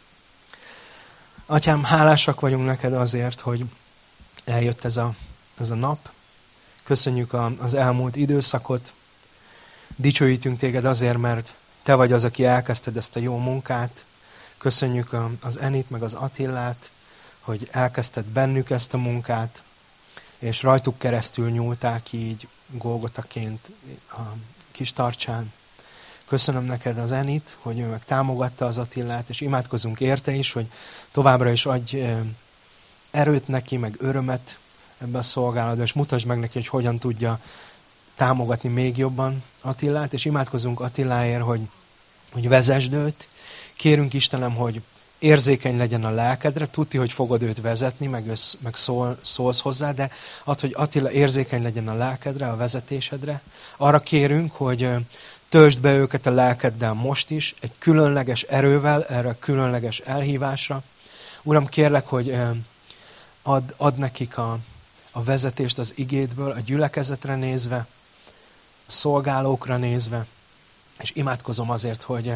Atyám, 1.47 1.85
hálásak 1.85 2.41
vagyunk 2.41 2.65
neked 2.65 2.93
azért, 2.93 3.41
hogy 3.41 3.65
eljött 4.45 4.85
ez 4.85 4.97
a, 4.97 5.15
ez 5.59 5.71
a 5.71 5.75
nap, 5.75 6.11
Köszönjük 6.83 7.33
az 7.59 7.75
elmúlt 7.75 8.17
időszakot. 8.17 8.93
Dicsőítünk 9.97 10.59
téged 10.59 10.85
azért, 10.85 11.19
mert 11.19 11.55
te 11.83 11.95
vagy 11.95 12.13
az, 12.13 12.25
aki 12.25 12.45
elkezdted 12.45 12.97
ezt 12.97 13.17
a 13.17 13.21
jó 13.21 13.37
munkát. 13.37 14.05
Köszönjük 14.59 15.17
az 15.41 15.59
Enit, 15.59 15.91
meg 15.91 16.03
az 16.03 16.15
Attillát, 16.15 16.91
hogy 17.41 17.69
elkezdted 17.71 18.25
bennük 18.25 18.71
ezt 18.71 18.95
a 18.95 18.99
munkát, 18.99 19.63
és 20.41 20.63
rajtuk 20.63 20.99
keresztül 20.99 21.51
nyúlták 21.51 22.13
így 22.13 22.49
Golgotaként 22.67 23.71
a 24.11 24.21
kis 24.71 24.93
tartsán. 24.93 25.53
Köszönöm 26.27 26.65
neked 26.65 26.99
az 26.99 27.13
Enit, 27.13 27.57
hogy 27.61 27.79
ő 27.79 27.87
meg 27.87 28.05
támogatta 28.05 28.67
az 28.67 28.79
Attillát, 28.79 29.29
és 29.29 29.41
imádkozunk 29.41 30.01
érte 30.01 30.33
is, 30.33 30.53
hogy 30.53 30.67
továbbra 31.11 31.51
is 31.51 31.67
adj 31.67 32.03
erőt 33.11 33.49
neki, 33.49 33.77
meg 33.77 33.97
örömet 33.99 34.59
ebbe 34.99 35.19
a 35.19 35.23
szolgálatba, 35.23 35.83
és 35.83 35.93
mutasd 35.93 36.27
meg 36.27 36.39
neki, 36.39 36.53
hogy 36.53 36.69
hogyan 36.69 36.99
tudja 36.99 37.41
támogatni 38.15 38.69
még 38.69 38.97
jobban 38.97 39.43
Attillát, 39.61 40.13
és 40.13 40.25
imádkozunk 40.25 40.81
Attiláért, 40.81 41.43
hogy, 41.43 41.61
hogy 42.33 42.49
vezesd 42.49 42.93
őt. 42.93 43.29
Kérünk 43.77 44.13
Istenem, 44.13 44.55
hogy 44.55 44.83
érzékeny 45.21 45.77
legyen 45.77 46.05
a 46.05 46.11
lelkedre, 46.11 46.67
tudti, 46.67 46.97
hogy 46.97 47.13
fogod 47.13 47.43
őt 47.43 47.61
vezetni, 47.61 48.07
meg, 48.07 48.29
össz, 48.29 48.55
meg 48.63 48.77
szól, 48.77 49.19
szólsz 49.23 49.61
hozzá, 49.61 49.93
de 49.93 50.11
ad, 50.45 50.61
hogy 50.61 50.73
Attila 50.77 51.11
érzékeny 51.11 51.63
legyen 51.63 51.89
a 51.89 51.95
lelkedre, 51.95 52.49
a 52.49 52.57
vezetésedre. 52.57 53.41
Arra 53.77 54.01
kérünk, 54.01 54.53
hogy 54.53 54.89
töltsd 55.49 55.81
be 55.81 55.95
őket 55.95 56.27
a 56.27 56.31
lelkeddel 56.31 56.93
most 56.93 57.31
is, 57.31 57.55
egy 57.61 57.73
különleges 57.79 58.43
erővel, 58.43 59.05
erre 59.05 59.29
a 59.29 59.39
különleges 59.39 59.99
elhívásra. 59.99 60.83
Uram, 61.43 61.67
kérlek, 61.67 62.07
hogy 62.07 62.37
ad, 63.43 63.75
ad 63.77 63.97
nekik 63.97 64.39
a, 64.39 64.59
a 65.11 65.23
vezetést 65.23 65.79
az 65.79 65.93
igédből, 65.97 66.51
a 66.51 66.61
gyülekezetre 66.61 67.37
nézve, 67.37 67.87
a 68.87 68.91
szolgálókra 68.93 69.77
nézve, 69.77 70.27
és 70.99 71.13
imádkozom 71.15 71.71
azért, 71.71 72.03
hogy 72.03 72.33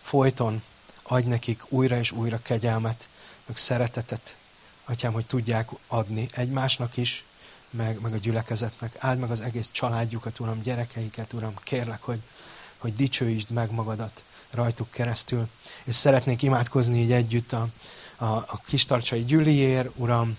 folyton 0.00 0.62
adj 1.04 1.28
nekik 1.28 1.62
újra 1.68 1.98
és 1.98 2.10
újra 2.10 2.42
kegyelmet, 2.42 3.08
meg 3.46 3.56
szeretetet, 3.56 4.36
atyám, 4.84 5.12
hogy 5.12 5.26
tudják 5.26 5.68
adni 5.86 6.28
egymásnak 6.32 6.96
is, 6.96 7.24
meg, 7.70 8.00
meg 8.00 8.12
a 8.12 8.16
gyülekezetnek. 8.16 8.96
Áld 8.98 9.18
meg 9.18 9.30
az 9.30 9.40
egész 9.40 9.70
családjukat, 9.72 10.40
Uram, 10.40 10.62
gyerekeiket, 10.62 11.32
Uram, 11.32 11.54
kérlek, 11.62 12.02
hogy, 12.02 12.20
hogy 12.78 12.96
dicsőítsd 12.96 13.50
meg 13.50 13.70
magadat 13.70 14.22
rajtuk 14.50 14.90
keresztül. 14.90 15.48
És 15.84 15.94
szeretnék 15.94 16.42
imádkozni 16.42 17.00
így 17.00 17.12
együtt 17.12 17.52
a, 17.52 17.68
a, 18.16 18.24
a 18.24 18.60
kistarcsai 18.66 19.24
gyüliér, 19.24 19.90
Uram, 19.96 20.38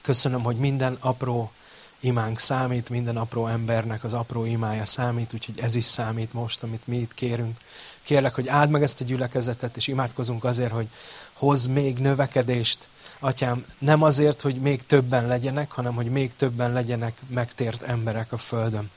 köszönöm, 0.00 0.42
hogy 0.42 0.56
minden 0.56 0.96
apró 1.00 1.52
imánk 2.00 2.38
számít, 2.38 2.88
minden 2.88 3.16
apró 3.16 3.46
embernek 3.46 4.04
az 4.04 4.12
apró 4.12 4.44
imája 4.44 4.86
számít, 4.86 5.34
úgyhogy 5.34 5.60
ez 5.60 5.74
is 5.74 5.84
számít 5.84 6.32
most, 6.32 6.62
amit 6.62 6.86
mi 6.86 6.96
itt 6.96 7.14
kérünk. 7.14 7.58
Kérlek, 8.02 8.34
hogy 8.34 8.48
áld 8.48 8.70
meg 8.70 8.82
ezt 8.82 9.00
a 9.00 9.04
gyülekezetet, 9.04 9.76
és 9.76 9.86
imádkozunk 9.86 10.44
azért, 10.44 10.72
hogy 10.72 10.88
hoz 11.32 11.66
még 11.66 11.98
növekedést, 11.98 12.86
Atyám, 13.24 13.64
nem 13.78 14.02
azért, 14.02 14.40
hogy 14.40 14.54
még 14.54 14.86
többen 14.86 15.26
legyenek, 15.26 15.70
hanem 15.70 15.94
hogy 15.94 16.06
még 16.06 16.36
többen 16.36 16.72
legyenek 16.72 17.20
megtért 17.26 17.82
emberek 17.82 18.32
a 18.32 18.36
Földön. 18.36 18.90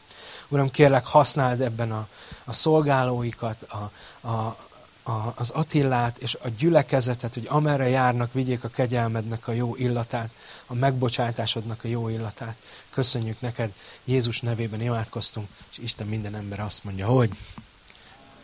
Uram, 0.48 0.72
kérlek, 0.72 1.06
használd 1.06 1.62
ebben 1.62 1.92
a, 1.92 2.08
a 2.44 2.54
szolgálóikat, 2.54 3.62
a, 3.62 3.92
a, 4.28 4.58
a, 5.04 5.34
az 5.36 5.50
Attillát 5.50 6.18
és 6.18 6.38
a 6.42 6.50
gyülekezetet, 6.58 7.34
hogy 7.34 7.46
amerre 7.50 7.90
járnak, 7.90 8.34
vigyék 8.34 8.64
a 8.64 8.70
kegyelmednek 8.70 9.48
a 9.48 9.52
jó 9.52 9.76
illatát, 9.76 10.30
a 10.66 10.74
megbocsátásodnak 10.74 11.84
a 11.84 11.88
jó 11.88 12.10
illatát. 12.10 12.56
Köszönjük 12.90 13.42
neked, 13.42 13.74
Jézus 14.04 14.42
nevében 14.42 14.82
imádkoztunk, 14.82 15.48
és 15.72 15.78
Isten 15.78 16.08
minden 16.08 16.36
ember 16.36 16.60
azt 16.60 16.84
mondja, 16.84 17.08
hogy 17.08 17.30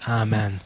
Amen. 0.08 0.62